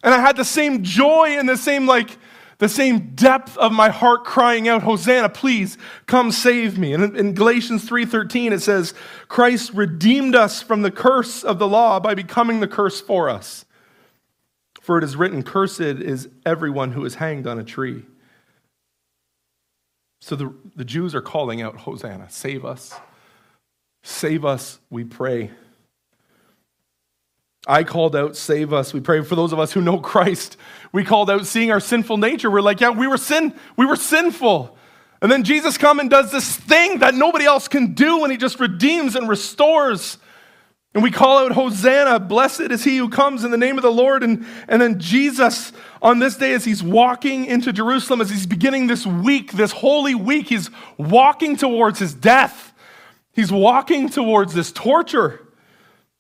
And 0.03 0.13
I 0.13 0.19
had 0.19 0.36
the 0.36 0.43
same 0.43 0.84
joy 0.84 1.38
and 1.39 1.47
the 1.47 1.56
same, 1.56 1.86
like, 1.86 2.17
the 2.58 2.67
same 2.67 3.15
depth 3.15 3.58
of 3.58 3.71
my 3.71 3.88
heart 3.88 4.25
crying 4.25 4.67
out, 4.67 4.84
Hosanna, 4.84 5.29
please 5.29 5.77
come 6.08 6.29
save 6.29 6.77
me. 6.77 6.91
And 6.91 7.15
in 7.15 7.34
Galatians 7.34 7.89
3:13 7.89 8.51
it 8.51 8.62
says, 8.62 8.93
Christ 9.29 9.71
redeemed 9.73 10.36
us 10.36 10.62
from 10.62 10.82
the 10.82 10.91
curse 10.91 11.41
of 11.41 11.58
the 11.58 11.69
law 11.69 12.01
by 12.01 12.13
becoming 12.13 12.60
the 12.60 12.67
curse 12.67 12.99
for 12.99 13.29
us. 13.29 13.62
For 14.83 14.97
it 14.97 15.03
is 15.05 15.15
written, 15.15 15.43
Cursed 15.43 15.79
is 15.79 16.27
everyone 16.45 16.91
who 16.91 17.05
is 17.05 17.15
hanged 17.15 17.47
on 17.47 17.57
a 17.57 17.63
tree. 17.63 18.03
So 20.19 20.35
the, 20.35 20.53
the 20.75 20.83
Jews 20.83 21.15
are 21.15 21.21
calling 21.21 21.61
out, 21.61 21.77
Hosanna, 21.77 22.29
save 22.29 22.65
us. 22.65 22.93
Save 24.03 24.43
us, 24.43 24.79
we 24.89 25.05
pray. 25.05 25.51
I 27.65 27.85
called 27.85 28.13
out, 28.13 28.35
save 28.35 28.73
us. 28.73 28.93
We 28.93 28.99
pray 28.99 29.21
for 29.21 29.37
those 29.37 29.53
of 29.53 29.59
us 29.59 29.71
who 29.71 29.79
know 29.79 29.99
Christ. 29.99 30.57
We 30.91 31.05
called 31.05 31.29
out 31.29 31.45
seeing 31.45 31.71
our 31.71 31.79
sinful 31.79 32.17
nature. 32.17 32.51
We're 32.51 32.59
like, 32.59 32.81
yeah, 32.81 32.89
we 32.89 33.07
were 33.07 33.15
sin, 33.15 33.57
we 33.77 33.85
were 33.85 33.95
sinful. 33.95 34.77
And 35.21 35.31
then 35.31 35.45
Jesus 35.45 35.77
comes 35.77 36.01
and 36.01 36.09
does 36.09 36.29
this 36.29 36.57
thing 36.57 36.99
that 36.99 37.15
nobody 37.15 37.45
else 37.45 37.69
can 37.69 37.93
do, 37.93 38.23
and 38.23 38.33
he 38.33 38.37
just 38.37 38.59
redeems 38.59 39.15
and 39.15 39.29
restores. 39.29 40.17
And 40.93 41.01
we 41.01 41.10
call 41.10 41.39
out, 41.39 41.53
Hosanna, 41.53 42.19
blessed 42.19 42.62
is 42.62 42.84
he 42.84 42.97
who 42.97 43.10
comes 43.10 43.43
in 43.43 43.49
the 43.49 43.58
name 43.58 43.77
of 43.77 43.82
the 43.82 43.91
Lord. 43.91 44.21
And, 44.21 44.45
and 44.67 44.79
then 44.79 44.99
Jesus, 44.99 45.71
on 46.03 46.19
this 46.19 46.36
day, 46.36 46.53
as 46.53 46.65
he's 46.65 46.84
walking 46.84 47.45
into 47.45 47.73
Jerusalem, 47.73 48.21
as 48.21 48.29
he's 48.29 48.45
beginning 48.45 48.88
this 48.88 49.06
week, 49.06 49.53
this 49.53 49.71
holy 49.71 50.13
week, 50.13 50.49
he's 50.49 50.69
walking 50.97 51.56
towards 51.56 51.97
his 51.97 52.13
death. 52.13 52.73
He's 53.32 53.51
walking 53.51 54.08
towards 54.08 54.53
this 54.53 54.71
torture. 54.71 55.47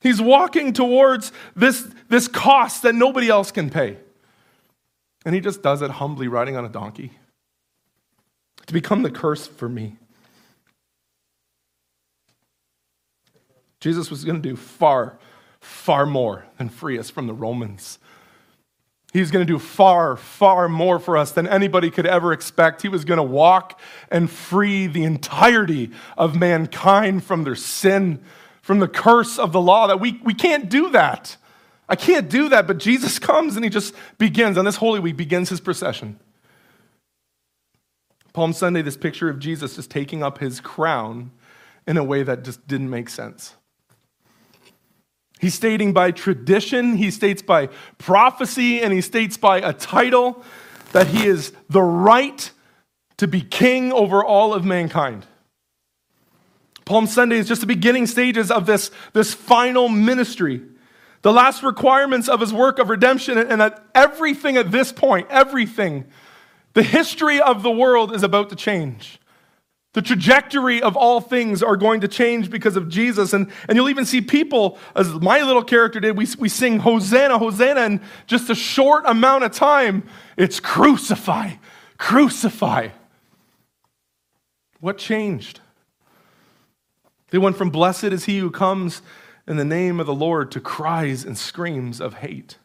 He's 0.01 0.19
walking 0.19 0.73
towards 0.73 1.31
this, 1.55 1.87
this 2.09 2.27
cost 2.27 2.81
that 2.81 2.95
nobody 2.95 3.29
else 3.29 3.51
can 3.51 3.69
pay. 3.69 3.97
And 5.23 5.35
he 5.35 5.39
just 5.39 5.61
does 5.61 5.83
it 5.83 5.91
humbly, 5.91 6.27
riding 6.27 6.57
on 6.57 6.65
a 6.65 6.69
donkey 6.69 7.11
to 8.65 8.73
become 8.73 9.03
the 9.03 9.11
curse 9.11 9.45
for 9.45 9.69
me. 9.69 9.97
Jesus 13.83 14.09
was 14.09 14.23
going 14.23 14.41
to 14.41 14.49
do 14.49 14.55
far, 14.55 15.17
far 15.59 16.05
more 16.05 16.45
than 16.57 16.69
free 16.69 16.97
us 16.97 17.09
from 17.09 17.27
the 17.27 17.33
Romans. 17.33 17.99
He's 19.11 19.29
going 19.29 19.45
to 19.45 19.53
do 19.53 19.59
far, 19.59 20.15
far 20.15 20.69
more 20.69 20.99
for 20.99 21.17
us 21.17 21.33
than 21.33 21.47
anybody 21.47 21.91
could 21.91 22.05
ever 22.05 22.31
expect. 22.31 22.81
He 22.81 22.87
was 22.87 23.03
going 23.03 23.17
to 23.17 23.23
walk 23.23 23.77
and 24.09 24.31
free 24.31 24.87
the 24.87 25.03
entirety 25.03 25.91
of 26.17 26.33
mankind 26.39 27.25
from 27.25 27.43
their 27.43 27.55
sin 27.55 28.23
from 28.61 28.79
the 28.79 28.87
curse 28.87 29.37
of 29.37 29.51
the 29.51 29.59
law, 29.59 29.87
that 29.87 29.99
we, 29.99 30.21
we 30.23 30.33
can't 30.33 30.69
do 30.69 30.89
that. 30.91 31.35
I 31.89 31.97
can't 31.97 32.29
do 32.29 32.47
that, 32.47 32.65
but 32.65 32.77
Jesus 32.77 33.19
comes 33.19 33.57
and 33.57 33.65
he 33.65 33.69
just 33.69 33.93
begins, 34.17 34.57
on 34.57 34.63
this 34.63 34.77
Holy 34.77 35.01
Week, 35.01 35.17
begins 35.17 35.49
his 35.49 35.59
procession. 35.59 36.17
Palm 38.31 38.53
Sunday, 38.53 38.81
this 38.81 38.95
picture 38.95 39.27
of 39.27 39.37
Jesus 39.37 39.75
just 39.75 39.91
taking 39.91 40.23
up 40.23 40.37
his 40.37 40.61
crown 40.61 41.31
in 41.85 41.97
a 41.97 42.03
way 42.05 42.23
that 42.23 42.45
just 42.45 42.65
didn't 42.65 42.89
make 42.89 43.09
sense. 43.09 43.55
He's 45.43 45.55
stating 45.55 45.91
by 45.91 46.11
tradition, 46.11 46.95
he 46.95 47.11
states 47.11 47.41
by 47.41 47.67
prophecy, 47.97 48.81
and 48.81 48.93
he 48.93 49.01
states 49.01 49.35
by 49.35 49.57
a 49.57 49.73
title 49.73 50.41
that 50.93 51.07
he 51.07 51.27
is 51.27 51.51
the 51.69 51.81
right 51.81 52.49
to 53.17 53.27
be 53.27 53.41
king 53.41 53.91
over 53.91 54.23
all 54.23 54.53
of 54.53 54.63
mankind. 54.63 55.25
Palm 56.85 57.07
Sunday 57.07 57.39
is 57.39 57.49
just 57.49 57.59
the 57.59 57.67
beginning 57.67 58.07
stages 58.07 58.51
of 58.51 58.65
this, 58.65 58.89
this 59.11 59.33
final 59.33 59.89
ministry. 59.89 60.61
The 61.23 61.33
last 61.33 61.61
requirements 61.61 62.29
of 62.29 62.39
his 62.39 62.53
work 62.53 62.79
of 62.79 62.87
redemption, 62.87 63.37
and 63.37 63.59
that 63.59 63.85
everything 63.93 64.55
at 64.55 64.71
this 64.71 64.93
point, 64.93 65.27
everything, 65.29 66.05
the 66.71 66.83
history 66.83 67.41
of 67.41 67.63
the 67.63 67.71
world 67.71 68.15
is 68.15 68.23
about 68.23 68.49
to 68.51 68.55
change. 68.55 69.19
The 69.93 70.01
trajectory 70.01 70.81
of 70.81 70.97
all 70.97 71.21
things 71.21 71.61
are 71.61 71.77
going 71.77 72.01
to 72.01 72.07
change 72.07 72.49
because 72.49 72.75
of 72.75 72.89
Jesus. 72.89 73.31
And, 73.31 73.51
and 73.69 73.75
you'll 73.75 73.89
even 73.89 74.05
see 74.05 74.21
people, 74.21 74.79
as 74.95 75.13
my 75.13 75.41
little 75.43 75.63
character 75.63 75.99
did, 75.99 76.17
we, 76.17 76.27
we 76.39 76.49
sing 76.49 76.79
Hosanna, 76.79 77.37
Hosanna, 77.37 77.81
and 77.81 77.99
just 78.25 78.49
a 78.49 78.55
short 78.55 79.03
amount 79.05 79.43
of 79.43 79.51
time, 79.51 80.03
it's 80.35 80.59
crucify, 80.59 81.51
crucify. 81.99 82.89
What 84.79 84.97
changed? 84.97 85.59
They 87.29 87.37
went 87.37 87.55
from 87.55 87.69
blessed 87.69 88.05
is 88.05 88.25
he 88.25 88.39
who 88.39 88.49
comes 88.49 89.03
in 89.47 89.57
the 89.57 89.65
name 89.65 89.99
of 89.99 90.07
the 90.07 90.13
Lord 90.13 90.51
to 90.51 90.59
cries 90.59 91.23
and 91.23 91.37
screams 91.37 92.01
of 92.01 92.15
hate. 92.15 92.57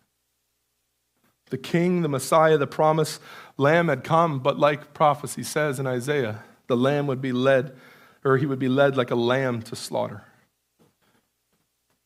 The 1.50 1.58
king, 1.58 2.00
the 2.02 2.08
Messiah, 2.08 2.58
the 2.58 2.66
promised 2.66 3.20
lamb 3.56 3.88
had 3.88 4.02
come, 4.02 4.40
but 4.40 4.58
like 4.58 4.94
prophecy 4.94 5.42
says 5.42 5.78
in 5.78 5.86
Isaiah, 5.86 6.42
the 6.68 6.76
lamb 6.76 7.06
would 7.08 7.20
be 7.20 7.32
led, 7.32 7.76
or 8.24 8.36
he 8.36 8.46
would 8.46 8.58
be 8.58 8.68
led 8.68 8.96
like 8.96 9.10
a 9.10 9.16
lamb 9.16 9.62
to 9.62 9.76
slaughter. 9.76 10.24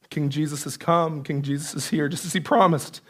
King 0.08 0.30
Jesus 0.30 0.64
has 0.64 0.76
come, 0.76 1.22
King 1.22 1.42
Jesus 1.42 1.74
is 1.74 1.88
here, 1.88 2.08
just 2.08 2.24
as 2.24 2.32
he 2.32 2.40
promised. 2.40 3.00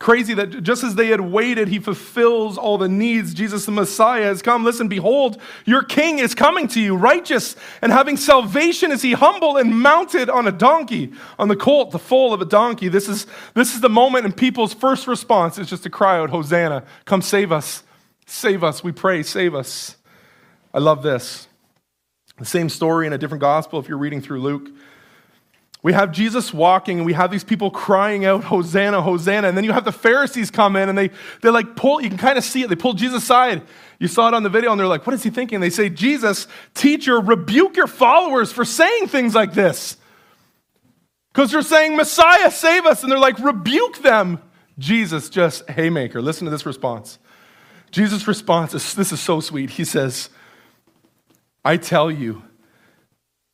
Crazy 0.00 0.34
that 0.34 0.62
just 0.62 0.82
as 0.82 0.96
they 0.96 1.06
had 1.06 1.20
waited, 1.20 1.68
he 1.68 1.78
fulfills 1.78 2.58
all 2.58 2.78
the 2.78 2.88
needs. 2.88 3.32
Jesus 3.32 3.64
the 3.64 3.72
Messiah 3.72 4.24
has 4.24 4.42
come. 4.42 4.64
Listen, 4.64 4.88
behold, 4.88 5.40
your 5.64 5.82
king 5.82 6.18
is 6.18 6.34
coming 6.34 6.66
to 6.68 6.80
you, 6.80 6.96
righteous 6.96 7.54
and 7.80 7.92
having 7.92 8.16
salvation 8.16 8.90
is 8.92 9.02
he 9.02 9.12
humble 9.12 9.56
and 9.56 9.80
mounted 9.80 10.28
on 10.28 10.46
a 10.46 10.52
donkey, 10.52 11.12
on 11.38 11.48
the 11.48 11.56
colt, 11.56 11.90
the 11.90 11.98
foal 11.98 12.34
of 12.34 12.40
a 12.40 12.44
donkey. 12.44 12.88
This 12.88 13.08
is, 13.08 13.26
this 13.54 13.74
is 13.74 13.80
the 13.80 13.88
moment, 13.88 14.24
and 14.24 14.36
people's 14.36 14.74
first 14.74 15.06
response 15.06 15.58
is 15.58 15.70
just 15.70 15.84
to 15.84 15.90
cry 15.90 16.18
out, 16.18 16.30
Hosanna, 16.30 16.84
come 17.04 17.22
save 17.22 17.52
us. 17.52 17.84
Save 18.26 18.64
us, 18.64 18.82
we 18.82 18.90
pray, 18.90 19.22
save 19.22 19.54
us. 19.54 19.96
I 20.74 20.80
love 20.80 21.04
this. 21.04 21.46
The 22.38 22.44
same 22.44 22.68
story 22.68 23.06
in 23.06 23.12
a 23.12 23.18
different 23.18 23.40
gospel 23.40 23.78
if 23.78 23.88
you're 23.88 23.96
reading 23.96 24.20
through 24.20 24.40
Luke. 24.40 24.68
We 25.84 25.92
have 25.92 26.10
Jesus 26.10 26.52
walking 26.52 26.98
and 26.98 27.06
we 27.06 27.12
have 27.12 27.30
these 27.30 27.44
people 27.44 27.70
crying 27.70 28.24
out, 28.24 28.42
Hosanna, 28.42 29.00
Hosanna. 29.00 29.48
And 29.48 29.56
then 29.56 29.64
you 29.64 29.72
have 29.72 29.84
the 29.84 29.92
Pharisees 29.92 30.50
come 30.50 30.74
in 30.74 30.88
and 30.88 30.98
they, 30.98 31.10
they 31.42 31.50
like 31.50 31.76
pull, 31.76 32.00
you 32.00 32.08
can 32.08 32.18
kind 32.18 32.36
of 32.36 32.42
see 32.42 32.62
it. 32.62 32.70
They 32.70 32.74
pull 32.74 32.94
Jesus 32.94 33.22
aside. 33.22 33.62
You 34.00 34.08
saw 34.08 34.26
it 34.26 34.34
on 34.34 34.42
the 34.42 34.48
video 34.48 34.72
and 34.72 34.80
they're 34.80 34.88
like, 34.88 35.06
what 35.06 35.14
is 35.14 35.22
he 35.22 35.30
thinking? 35.30 35.60
They 35.60 35.70
say, 35.70 35.90
Jesus, 35.90 36.48
teacher, 36.72 37.20
rebuke 37.20 37.76
your 37.76 37.86
followers 37.86 38.50
for 38.50 38.64
saying 38.64 39.08
things 39.08 39.34
like 39.34 39.52
this. 39.52 39.96
Because 41.32 41.52
they're 41.52 41.62
saying, 41.62 41.96
Messiah, 41.96 42.50
save 42.50 42.86
us. 42.86 43.02
And 43.02 43.12
they're 43.12 43.18
like, 43.18 43.38
rebuke 43.38 43.98
them. 43.98 44.40
Jesus 44.78 45.28
just, 45.28 45.68
haymaker. 45.68 46.20
Listen 46.20 46.46
to 46.46 46.50
this 46.50 46.66
response. 46.66 47.18
Jesus' 47.90 48.26
response 48.26 48.74
is, 48.74 48.94
this 48.94 49.12
is 49.12 49.20
so 49.20 49.38
sweet. 49.40 49.70
He 49.70 49.84
says, 49.84 50.30
I 51.64 51.76
tell 51.76 52.10
you, 52.10 52.42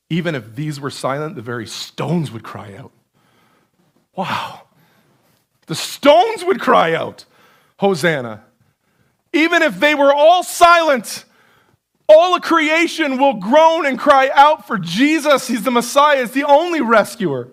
even 0.08 0.34
if 0.34 0.56
these 0.56 0.80
were 0.80 0.90
silent, 0.90 1.36
the 1.36 1.42
very 1.42 1.66
stones 1.66 2.32
would 2.32 2.42
cry 2.42 2.74
out. 2.74 2.92
Wow. 4.16 4.62
The 5.66 5.76
stones 5.76 6.44
would 6.44 6.60
cry 6.60 6.94
out, 6.94 7.24
Hosanna. 7.78 8.44
Even 9.32 9.62
if 9.62 9.78
they 9.78 9.94
were 9.94 10.12
all 10.12 10.42
silent, 10.42 11.24
all 12.08 12.34
of 12.34 12.42
creation 12.42 13.18
will 13.18 13.34
groan 13.34 13.86
and 13.86 13.96
cry 13.96 14.30
out 14.34 14.66
for 14.66 14.78
Jesus. 14.78 15.46
He's 15.46 15.62
the 15.62 15.70
Messiah, 15.70 16.22
He's 16.22 16.32
the 16.32 16.42
only 16.42 16.80
rescuer. 16.80 17.48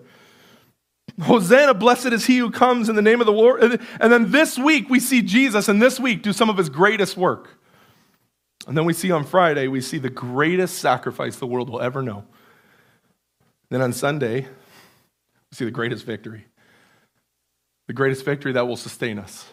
Hosanna, 1.22 1.74
blessed 1.74 2.06
is 2.06 2.26
he 2.26 2.38
who 2.38 2.50
comes 2.50 2.88
in 2.88 2.96
the 2.96 3.02
name 3.02 3.20
of 3.20 3.26
the 3.26 3.32
Lord. 3.32 3.80
And 4.00 4.12
then 4.12 4.30
this 4.30 4.58
week, 4.58 4.88
we 4.88 5.00
see 5.00 5.22
Jesus, 5.22 5.68
and 5.68 5.80
this 5.80 5.98
week, 5.98 6.22
do 6.22 6.32
some 6.32 6.50
of 6.50 6.56
his 6.56 6.68
greatest 6.68 7.16
work. 7.16 7.57
And 8.68 8.76
then 8.76 8.84
we 8.84 8.92
see 8.92 9.10
on 9.10 9.24
Friday, 9.24 9.66
we 9.66 9.80
see 9.80 9.98
the 9.98 10.10
greatest 10.10 10.78
sacrifice 10.78 11.36
the 11.36 11.46
world 11.46 11.68
will 11.68 11.80
ever 11.80 12.02
know 12.02 12.24
then 13.70 13.82
on 13.82 13.92
Sunday, 13.92 14.42
we 14.42 15.54
see 15.54 15.64
the 15.64 15.70
greatest 15.70 16.04
victory. 16.04 16.46
The 17.86 17.92
greatest 17.92 18.24
victory 18.24 18.52
that 18.52 18.66
will 18.66 18.76
sustain 18.76 19.18
us. 19.18 19.46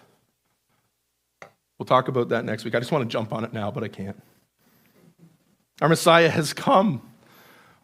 We'll 1.77 1.85
talk 1.85 2.07
about 2.07 2.29
that 2.29 2.45
next 2.45 2.63
week. 2.63 2.75
I 2.75 2.79
just 2.79 2.91
want 2.91 3.03
to 3.03 3.11
jump 3.11 3.33
on 3.33 3.43
it 3.43 3.51
now, 3.51 3.71
but 3.71 3.83
I 3.83 3.89
can't. 3.89 4.21
Our 5.81 5.89
Messiah 5.89 6.29
has 6.29 6.53
come. 6.53 7.01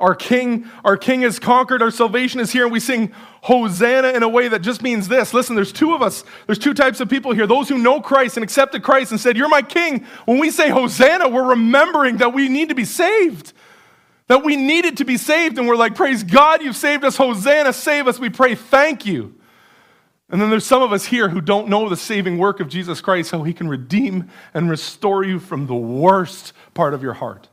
Our 0.01 0.15
King, 0.15 0.69
our 0.83 0.97
King 0.97 1.21
has 1.21 1.39
conquered. 1.39 1.81
Our 1.81 1.91
salvation 1.91 2.39
is 2.39 2.51
here, 2.51 2.63
and 2.63 2.71
we 2.71 2.79
sing 2.79 3.13
Hosanna 3.41 4.09
in 4.09 4.23
a 4.23 4.29
way 4.29 4.47
that 4.47 4.61
just 4.61 4.81
means 4.81 5.07
this. 5.07 5.33
Listen, 5.33 5.55
there's 5.55 5.71
two 5.71 5.93
of 5.93 6.01
us. 6.01 6.25
There's 6.47 6.59
two 6.59 6.73
types 6.73 6.99
of 6.99 7.09
people 7.09 7.33
here. 7.33 7.47
Those 7.47 7.69
who 7.69 7.77
know 7.77 8.01
Christ 8.01 8.35
and 8.35 8.43
accepted 8.43 8.83
Christ 8.83 9.11
and 9.11 9.19
said, 9.19 9.37
You're 9.37 9.47
my 9.47 9.61
King. 9.61 10.05
When 10.25 10.39
we 10.39 10.51
say 10.51 10.69
Hosanna, 10.69 11.29
we're 11.29 11.49
remembering 11.49 12.17
that 12.17 12.33
we 12.33 12.49
need 12.49 12.69
to 12.69 12.75
be 12.75 12.85
saved 12.85 13.53
that 14.27 14.45
we 14.45 14.55
needed 14.55 14.95
to 14.95 15.03
be 15.03 15.17
saved, 15.17 15.57
and 15.57 15.67
we're 15.67 15.75
like, 15.75 15.93
Praise 15.93 16.23
God, 16.23 16.61
you've 16.61 16.77
saved 16.77 17.03
us. 17.03 17.17
Hosanna, 17.17 17.73
save 17.73 18.07
us. 18.07 18.17
We 18.17 18.29
pray, 18.29 18.55
Thank 18.55 19.05
you. 19.05 19.35
And 20.29 20.41
then 20.41 20.49
there's 20.49 20.65
some 20.65 20.81
of 20.81 20.93
us 20.93 21.05
here 21.05 21.27
who 21.27 21.41
don't 21.41 21.67
know 21.67 21.89
the 21.89 21.97
saving 21.97 22.37
work 22.37 22.61
of 22.61 22.69
Jesus 22.69 23.01
Christ, 23.01 23.31
how 23.31 23.43
he 23.43 23.53
can 23.53 23.67
redeem 23.67 24.29
and 24.53 24.69
restore 24.69 25.25
you 25.25 25.39
from 25.39 25.67
the 25.67 25.75
worst 25.75 26.53
part 26.73 26.93
of 26.93 27.03
your 27.03 27.11
heart. 27.11 27.49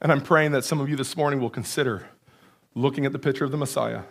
And 0.00 0.12
I'm 0.12 0.20
praying 0.20 0.52
that 0.52 0.64
some 0.64 0.80
of 0.80 0.88
you 0.88 0.96
this 0.96 1.16
morning 1.16 1.40
will 1.40 1.50
consider 1.50 2.08
looking 2.74 3.04
at 3.04 3.12
the 3.12 3.18
picture 3.18 3.44
of 3.44 3.50
the 3.50 3.56
Messiah 3.56 4.02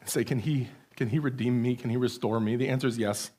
and 0.00 0.08
say, 0.08 0.24
Can 0.24 0.40
he, 0.40 0.68
can 0.96 1.08
he 1.08 1.18
redeem 1.18 1.62
me? 1.62 1.76
Can 1.76 1.90
he 1.90 1.96
restore 1.96 2.40
me? 2.40 2.56
The 2.56 2.68
answer 2.68 2.88
is 2.88 2.98
yes. 2.98 3.30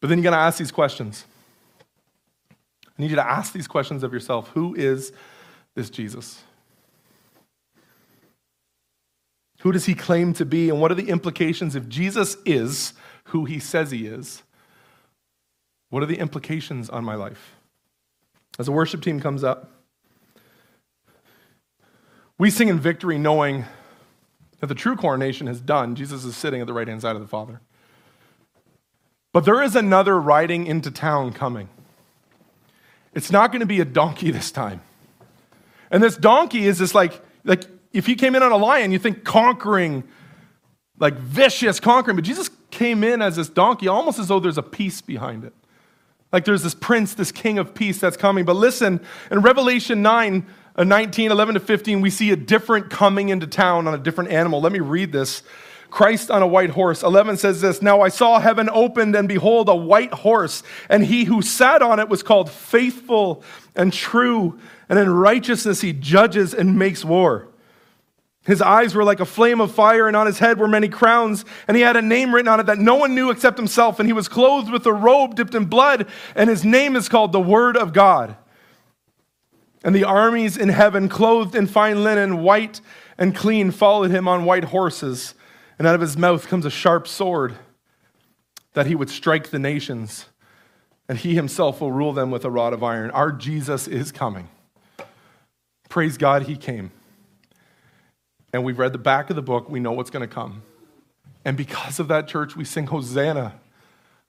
But 0.00 0.08
then 0.08 0.18
you 0.18 0.24
got 0.24 0.30
to 0.30 0.36
ask 0.36 0.58
these 0.58 0.70
questions. 0.72 1.24
I 2.86 3.02
need 3.02 3.10
you 3.10 3.16
to 3.16 3.26
ask 3.26 3.52
these 3.52 3.66
questions 3.66 4.02
of 4.02 4.12
yourself 4.12 4.48
Who 4.50 4.74
is 4.74 5.12
this 5.74 5.90
Jesus? 5.90 6.42
Who 9.60 9.72
does 9.72 9.86
he 9.86 9.94
claim 9.94 10.34
to 10.34 10.44
be? 10.44 10.68
And 10.68 10.80
what 10.80 10.92
are 10.92 10.94
the 10.94 11.08
implications 11.08 11.74
if 11.74 11.88
Jesus 11.88 12.36
is 12.44 12.92
who 13.28 13.46
he 13.46 13.58
says 13.58 13.90
he 13.90 14.06
is? 14.06 14.42
What 15.88 16.02
are 16.02 16.06
the 16.06 16.18
implications 16.18 16.90
on 16.90 17.02
my 17.02 17.14
life? 17.14 17.53
As 18.58 18.66
the 18.66 18.72
worship 18.72 19.02
team 19.02 19.20
comes 19.20 19.42
up, 19.42 19.70
we 22.38 22.50
sing 22.50 22.68
in 22.68 22.78
victory 22.78 23.18
knowing 23.18 23.64
that 24.60 24.66
the 24.66 24.74
true 24.74 24.96
coronation 24.96 25.48
is 25.48 25.60
done. 25.60 25.94
Jesus 25.94 26.24
is 26.24 26.36
sitting 26.36 26.60
at 26.60 26.66
the 26.66 26.72
right 26.72 26.88
hand 26.88 27.02
side 27.02 27.16
of 27.16 27.22
the 27.22 27.28
Father. 27.28 27.60
But 29.32 29.44
there 29.44 29.62
is 29.62 29.74
another 29.74 30.18
riding 30.20 30.66
into 30.66 30.90
town 30.90 31.32
coming. 31.32 31.68
It's 33.14 33.30
not 33.30 33.50
going 33.50 33.60
to 33.60 33.66
be 33.66 33.80
a 33.80 33.84
donkey 33.84 34.30
this 34.30 34.50
time. 34.50 34.80
And 35.90 36.02
this 36.02 36.16
donkey 36.16 36.66
is 36.66 36.78
this 36.78 36.94
like, 36.94 37.20
like 37.44 37.64
if 37.92 38.06
he 38.06 38.14
came 38.14 38.34
in 38.34 38.42
on 38.42 38.52
a 38.52 38.56
lion, 38.56 38.90
you 38.90 38.98
think 38.98 39.24
conquering, 39.24 40.04
like 40.98 41.14
vicious 41.14 41.78
conquering. 41.80 42.16
But 42.16 42.24
Jesus 42.24 42.50
came 42.70 43.04
in 43.04 43.22
as 43.22 43.36
this 43.36 43.48
donkey, 43.48 43.88
almost 43.88 44.18
as 44.18 44.28
though 44.28 44.40
there's 44.40 44.58
a 44.58 44.62
peace 44.62 45.00
behind 45.00 45.44
it. 45.44 45.52
Like 46.34 46.44
there's 46.44 46.64
this 46.64 46.74
prince, 46.74 47.14
this 47.14 47.30
king 47.30 47.60
of 47.60 47.76
peace 47.76 48.00
that's 48.00 48.16
coming. 48.16 48.44
But 48.44 48.56
listen, 48.56 49.00
in 49.30 49.42
Revelation 49.42 50.02
9, 50.02 50.44
uh, 50.74 50.82
19, 50.82 51.30
11 51.30 51.54
to 51.54 51.60
15, 51.60 52.00
we 52.00 52.10
see 52.10 52.32
a 52.32 52.36
different 52.36 52.90
coming 52.90 53.28
into 53.28 53.46
town 53.46 53.86
on 53.86 53.94
a 53.94 53.98
different 53.98 54.32
animal. 54.32 54.60
Let 54.60 54.72
me 54.72 54.80
read 54.80 55.12
this. 55.12 55.44
Christ 55.90 56.32
on 56.32 56.42
a 56.42 56.46
white 56.48 56.70
horse. 56.70 57.04
11 57.04 57.36
says 57.36 57.60
this 57.60 57.80
Now 57.80 58.00
I 58.00 58.08
saw 58.08 58.40
heaven 58.40 58.68
opened, 58.72 59.14
and 59.14 59.28
behold, 59.28 59.68
a 59.68 59.76
white 59.76 60.12
horse, 60.12 60.64
and 60.88 61.04
he 61.04 61.22
who 61.22 61.40
sat 61.40 61.82
on 61.82 62.00
it 62.00 62.08
was 62.08 62.24
called 62.24 62.50
faithful 62.50 63.44
and 63.76 63.92
true, 63.92 64.58
and 64.88 64.98
in 64.98 65.08
righteousness 65.10 65.82
he 65.82 65.92
judges 65.92 66.52
and 66.52 66.76
makes 66.76 67.04
war. 67.04 67.46
His 68.44 68.60
eyes 68.60 68.94
were 68.94 69.04
like 69.04 69.20
a 69.20 69.24
flame 69.24 69.60
of 69.60 69.72
fire, 69.72 70.06
and 70.06 70.16
on 70.16 70.26
his 70.26 70.38
head 70.38 70.58
were 70.58 70.68
many 70.68 70.88
crowns, 70.88 71.44
and 71.66 71.76
he 71.76 71.82
had 71.82 71.96
a 71.96 72.02
name 72.02 72.34
written 72.34 72.48
on 72.48 72.60
it 72.60 72.66
that 72.66 72.78
no 72.78 72.94
one 72.94 73.14
knew 73.14 73.30
except 73.30 73.56
himself, 73.56 73.98
and 73.98 74.08
he 74.08 74.12
was 74.12 74.28
clothed 74.28 74.70
with 74.70 74.84
a 74.86 74.92
robe 74.92 75.34
dipped 75.34 75.54
in 75.54 75.64
blood, 75.64 76.06
and 76.34 76.50
his 76.50 76.64
name 76.64 76.94
is 76.94 77.08
called 77.08 77.32
the 77.32 77.40
Word 77.40 77.76
of 77.76 77.92
God. 77.92 78.36
And 79.82 79.94
the 79.94 80.04
armies 80.04 80.56
in 80.56 80.68
heaven, 80.68 81.08
clothed 81.08 81.54
in 81.54 81.66
fine 81.66 82.04
linen, 82.04 82.42
white 82.42 82.80
and 83.18 83.34
clean, 83.34 83.70
followed 83.70 84.10
him 84.10 84.28
on 84.28 84.44
white 84.44 84.64
horses 84.64 85.34
and 85.78 85.88
out 85.88 85.94
of 85.94 86.00
his 86.00 86.16
mouth 86.16 86.46
comes 86.46 86.64
a 86.64 86.70
sharp 86.70 87.08
sword 87.08 87.54
that 88.74 88.86
he 88.86 88.94
would 88.94 89.10
strike 89.10 89.50
the 89.50 89.58
nations, 89.58 90.26
and 91.08 91.18
he 91.18 91.34
himself 91.34 91.80
will 91.80 91.92
rule 91.92 92.12
them 92.12 92.30
with 92.30 92.44
a 92.44 92.50
rod 92.50 92.72
of 92.72 92.82
iron. 92.82 93.10
Our 93.10 93.30
Jesus 93.32 93.86
is 93.86 94.10
coming. 94.10 94.48
Praise 95.88 96.16
God, 96.16 96.44
he 96.44 96.56
came. 96.56 96.90
And 98.54 98.62
we've 98.62 98.78
read 98.78 98.92
the 98.92 98.98
back 98.98 99.30
of 99.30 99.36
the 99.36 99.42
book, 99.42 99.68
we 99.68 99.80
know 99.80 99.90
what's 99.90 100.10
going 100.10 100.26
to 100.26 100.32
come. 100.32 100.62
And 101.44 101.56
because 101.56 101.98
of 101.98 102.06
that, 102.06 102.28
church, 102.28 102.54
we 102.54 102.64
sing 102.64 102.86
Hosanna. 102.86 103.60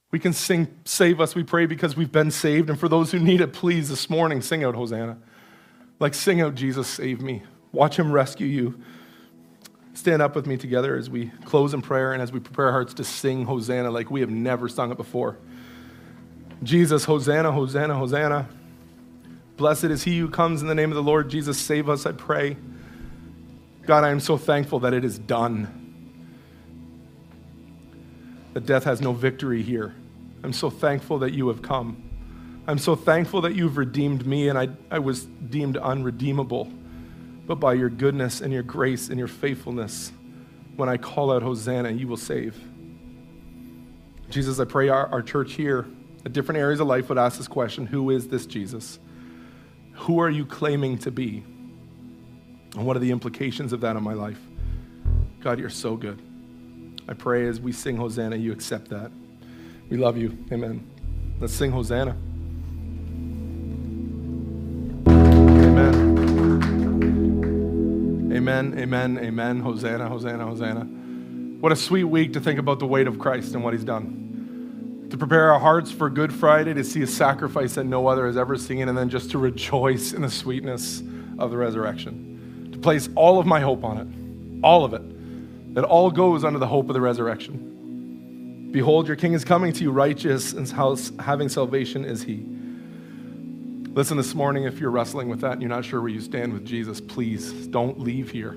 We 0.10 0.18
can 0.18 0.34
sing 0.34 0.68
Save 0.84 1.22
Us, 1.22 1.36
we 1.36 1.44
pray, 1.44 1.68
because 1.68 1.96
we've 1.96 2.12
been 2.12 2.32
saved. 2.32 2.72
And 2.72 2.80
for 2.80 2.90
those 2.90 3.12
who 3.12 3.20
need 3.20 3.40
it, 3.40 3.54
please, 3.54 3.88
this 3.88 4.10
morning, 4.10 4.42
sing 4.42 4.64
out 4.64 4.74
Hosanna. 4.74 5.20
Like, 6.00 6.16
sing 6.16 6.42
out 6.42 6.56
Jesus, 6.56 6.88
save 6.88 7.22
me. 7.22 7.44
Watch 7.72 8.00
him 8.00 8.12
rescue 8.12 8.48
you 8.48 8.82
stand 9.94 10.24
up 10.24 10.36
with 10.36 10.48
me 10.48 10.58
together 10.58 10.96
as 10.98 11.08
we 11.08 11.32
close 11.46 11.74
in 11.74 11.82
prayer 11.82 12.12
and 12.12 12.22
as 12.22 12.32
we 12.32 12.40
prepare 12.40 12.66
our 12.66 12.72
hearts 12.72 12.96
to 12.96 13.04
sing 13.04 13.46
Hosanna 13.46 13.92
like 13.92 14.10
we 14.10 14.22
have 14.22 14.30
never 14.32 14.68
sung 14.68 14.92
it 14.92 14.98
before. 14.98 15.38
Jesus, 16.64 17.06
Hosanna, 17.06 17.52
Hosanna, 17.52 17.96
Hosanna. 17.96 18.50
Blessed 19.56 19.86
is 19.86 20.04
he 20.04 20.18
who 20.18 20.30
comes 20.30 20.64
in 20.64 20.68
the 20.68 20.76
name 20.76 20.90
of 20.90 20.96
the 20.96 21.04
Lord. 21.04 21.30
Jesus, 21.30 21.60
save 21.60 21.88
us, 21.90 22.08
I 22.08 22.12
pray. 22.12 22.58
God, 23.86 24.04
I 24.04 24.10
am 24.10 24.20
so 24.20 24.38
thankful 24.38 24.80
that 24.80 24.94
it 24.94 25.06
is 25.06 25.20
done. 25.20 25.82
That 28.54 28.66
death 28.66 28.86
has 28.86 29.02
no 29.02 29.14
victory 29.14 29.62
here. 29.62 29.94
I'm 30.44 30.54
so 30.54 30.70
thankful 30.70 31.20
that 31.20 31.34
you 31.34 31.48
have 31.50 31.62
come. 31.62 32.02
I'm 32.68 32.80
so 32.80 32.96
thankful 32.96 33.42
that 33.42 33.56
you've 33.56 33.78
redeemed 33.78 34.26
me 34.26 34.50
and 34.50 34.58
I, 34.58 34.70
I 34.90 35.00
was 35.00 35.26
deemed 35.26 35.78
unredeemable 35.78 36.72
but 37.48 37.56
by 37.56 37.74
your 37.74 37.90
goodness 37.90 38.42
and 38.42 38.52
your 38.52 38.64
grace 38.64 39.10
and 39.10 39.20
your 39.20 39.28
faithfulness, 39.28 40.12
when 40.76 40.90
I 40.90 40.98
call 40.98 41.32
out 41.32 41.44
Hosanna, 41.44 41.92
you 41.92 42.08
will 42.08 42.18
save. 42.18 42.56
Jesus, 44.30 44.60
I 44.60 44.66
pray 44.66 44.90
our, 44.90 45.08
our 45.08 45.22
church 45.22 45.54
here 45.54 45.86
at 46.26 46.34
different 46.34 46.60
areas 46.60 46.80
of 46.80 46.88
life 46.88 47.10
would 47.10 47.18
ask 47.18 47.38
this 47.38 47.48
question 47.48 47.86
Who 47.86 48.10
is 48.10 48.28
this 48.28 48.46
Jesus? 48.46 49.00
Who 49.94 50.20
are 50.20 50.30
you 50.30 50.46
claiming 50.46 50.98
to 51.00 51.12
be? 51.12 51.44
And 52.76 52.86
what 52.86 52.96
are 52.98 53.00
the 53.00 53.12
implications 53.12 53.74
of 53.74 53.82
that 53.82 53.96
in 53.96 54.04
my 54.04 54.14
life? 54.14 54.40
God, 55.40 55.60
you're 55.60 55.70
so 55.70 55.96
good. 55.96 56.22
I 57.08 57.14
pray 57.14 57.48
as 57.48 57.60
we 57.60 57.72
sing 57.72 57.96
Hosanna, 57.98 58.36
you 58.36 58.52
accept 58.52 58.90
that. 58.90 59.12
We 59.90 59.98
love 59.98 60.18
you. 60.18 60.38
Amen. 60.52 60.86
Let's 61.40 61.54
sing 61.54 61.72
Hosanna. 61.72 62.18
Amen, 68.36 68.74
amen, 68.78 68.78
amen. 68.78 69.18
Amen. 69.20 69.60
Hosanna, 69.60 70.10
Hosanna, 70.10 70.46
Hosanna. 70.46 70.82
What 71.62 71.72
a 71.72 71.76
sweet 71.76 72.04
week 72.04 72.34
to 72.34 72.40
think 72.40 72.60
about 72.60 72.80
the 72.80 72.86
weight 72.86 73.08
of 73.08 73.18
Christ 73.18 73.54
and 73.56 73.64
what 73.64 73.74
he's 73.74 73.84
done. 73.84 75.08
To 75.10 75.18
prepare 75.18 75.52
our 75.52 75.60
hearts 75.60 75.92
for 75.92 76.10
Good 76.10 76.34
Friday, 76.34 76.74
to 76.74 76.84
see 76.84 77.02
a 77.04 77.08
sacrifice 77.08 77.76
that 77.76 77.86
no 77.86 78.08
other 78.08 78.26
has 78.26 78.36
ever 78.38 78.58
seen, 78.58 78.90
and 78.90 78.98
then 78.98 79.10
just 79.10 79.32
to 79.32 79.38
rejoice 79.38 80.14
in 80.14 80.22
the 80.22 80.30
sweetness 80.30 81.02
of 81.40 81.52
the 81.52 81.58
resurrection. 81.58 82.35
Place 82.86 83.10
all 83.16 83.40
of 83.40 83.48
my 83.48 83.62
hope 83.62 83.84
on 83.84 83.98
it, 83.98 84.08
all 84.64 84.86
of 84.86 84.94
it. 84.94 85.74
That 85.74 85.86
all 85.86 86.12
goes 86.12 86.44
under 86.44 86.60
the 86.60 86.68
hope 86.68 86.88
of 86.88 86.94
the 86.94 87.02
resurrection. 87.02 88.70
Behold, 88.72 89.08
your 89.08 89.16
king 89.16 89.34
is 89.34 89.44
coming 89.44 89.74
to 89.74 89.82
you, 89.82 89.92
righteous, 89.92 90.54
and 90.54 90.70
having 91.20 91.50
salvation 91.50 92.06
is 92.06 92.22
he. 92.22 92.46
Listen, 93.96 94.18
this 94.18 94.36
morning, 94.36 94.66
if 94.66 94.80
you're 94.80 94.92
wrestling 94.92 95.30
with 95.30 95.42
that 95.42 95.54
and 95.54 95.64
you're 95.64 95.70
not 95.70 95.84
sure 95.84 96.00
where 96.00 96.12
you 96.12 96.22
stand 96.22 96.54
with 96.54 96.64
Jesus, 96.64 97.02
please 97.02 97.66
don't 97.66 98.00
leave 98.00 98.30
here. 98.30 98.56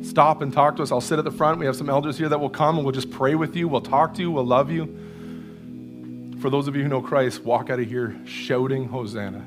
Stop 0.00 0.40
and 0.40 0.50
talk 0.50 0.76
to 0.76 0.82
us. 0.82 0.90
I'll 0.90 1.02
sit 1.02 1.18
at 1.18 1.26
the 1.26 1.30
front. 1.30 1.58
We 1.58 1.66
have 1.66 1.76
some 1.76 1.90
elders 1.90 2.16
here 2.16 2.30
that 2.30 2.40
will 2.40 2.48
come 2.48 2.76
and 2.76 2.86
we'll 2.86 2.94
just 2.94 3.10
pray 3.10 3.34
with 3.34 3.54
you. 3.54 3.68
We'll 3.68 3.82
talk 3.82 4.14
to 4.14 4.22
you. 4.22 4.30
We'll 4.30 4.46
love 4.46 4.70
you. 4.70 4.86
For 6.40 6.48
those 6.48 6.68
of 6.68 6.74
you 6.74 6.84
who 6.84 6.88
know 6.88 7.02
Christ, 7.02 7.44
walk 7.44 7.68
out 7.68 7.80
of 7.80 7.86
here 7.86 8.18
shouting 8.24 8.88
Hosanna. 8.88 9.44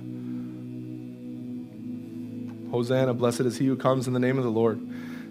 Hosanna, 2.71 3.13
blessed 3.13 3.41
is 3.41 3.57
he 3.57 3.67
who 3.67 3.75
comes 3.75 4.07
in 4.07 4.13
the 4.13 4.19
name 4.19 4.37
of 4.37 4.43
the 4.43 4.49
Lord. 4.49 4.79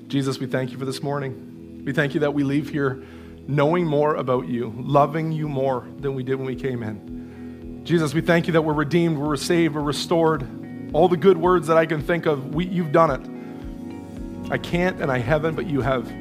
Jesus, 0.08 0.38
we 0.38 0.46
thank 0.46 0.70
you 0.70 0.78
for 0.78 0.84
this 0.84 1.02
morning. 1.02 1.82
We 1.84 1.92
thank 1.92 2.14
you 2.14 2.20
that 2.20 2.34
we 2.34 2.44
leave 2.44 2.68
here 2.68 3.02
knowing 3.48 3.86
more 3.86 4.16
about 4.16 4.46
you, 4.46 4.72
loving 4.76 5.32
you 5.32 5.48
more 5.48 5.88
than 5.98 6.14
we 6.14 6.22
did 6.22 6.36
when 6.36 6.46
we 6.46 6.54
came 6.54 6.82
in. 6.82 7.82
Jesus, 7.84 8.12
we 8.12 8.20
thank 8.20 8.46
you 8.46 8.52
that 8.52 8.62
we're 8.62 8.74
redeemed, 8.74 9.18
we're 9.18 9.36
saved, 9.36 9.74
we're 9.74 9.80
restored. 9.80 10.46
All 10.92 11.08
the 11.08 11.16
good 11.16 11.36
words 11.36 11.66
that 11.68 11.76
I 11.76 11.86
can 11.86 12.02
think 12.02 12.26
of, 12.26 12.54
we, 12.54 12.66
you've 12.66 12.92
done 12.92 13.10
it. 13.10 14.50
I 14.52 14.58
can't 14.58 15.00
and 15.00 15.10
I 15.10 15.18
haven't, 15.18 15.54
but 15.54 15.66
you 15.66 15.80
have. 15.80 16.12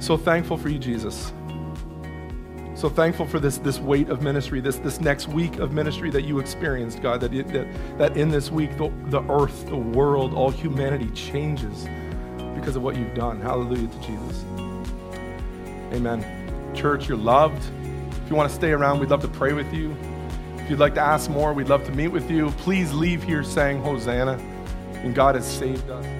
So 0.00 0.16
thankful 0.16 0.56
for 0.56 0.68
you, 0.68 0.78
Jesus. 0.78 1.32
So 2.78 2.88
thankful 2.88 3.26
for 3.26 3.40
this, 3.40 3.58
this 3.58 3.80
weight 3.80 4.08
of 4.08 4.22
ministry, 4.22 4.60
this, 4.60 4.76
this 4.76 5.00
next 5.00 5.26
week 5.26 5.58
of 5.58 5.72
ministry 5.72 6.10
that 6.10 6.22
you 6.22 6.38
experienced, 6.38 7.02
God, 7.02 7.20
that, 7.22 7.32
that, 7.32 7.98
that 7.98 8.16
in 8.16 8.28
this 8.28 8.52
week 8.52 8.78
the, 8.78 8.92
the 9.06 9.20
earth, 9.28 9.66
the 9.66 9.76
world, 9.76 10.32
all 10.32 10.48
humanity 10.48 11.10
changes 11.10 11.88
because 12.54 12.76
of 12.76 12.82
what 12.84 12.94
you've 12.94 13.14
done. 13.14 13.40
Hallelujah 13.40 13.88
to 13.88 13.98
Jesus. 13.98 14.44
Amen. 15.92 16.24
Church, 16.72 17.08
you're 17.08 17.18
loved. 17.18 17.60
If 18.22 18.30
you 18.30 18.36
want 18.36 18.48
to 18.48 18.54
stay 18.54 18.70
around, 18.70 19.00
we'd 19.00 19.10
love 19.10 19.22
to 19.22 19.28
pray 19.28 19.54
with 19.54 19.74
you. 19.74 19.96
If 20.58 20.70
you'd 20.70 20.78
like 20.78 20.94
to 20.94 21.00
ask 21.00 21.28
more, 21.28 21.52
we'd 21.52 21.68
love 21.68 21.84
to 21.86 21.92
meet 21.92 22.08
with 22.08 22.30
you. 22.30 22.52
Please 22.58 22.92
leave 22.92 23.24
here 23.24 23.42
saying 23.42 23.82
Hosanna. 23.82 24.38
And 25.02 25.16
God 25.16 25.34
has 25.34 25.44
saved 25.44 25.90
us. 25.90 26.17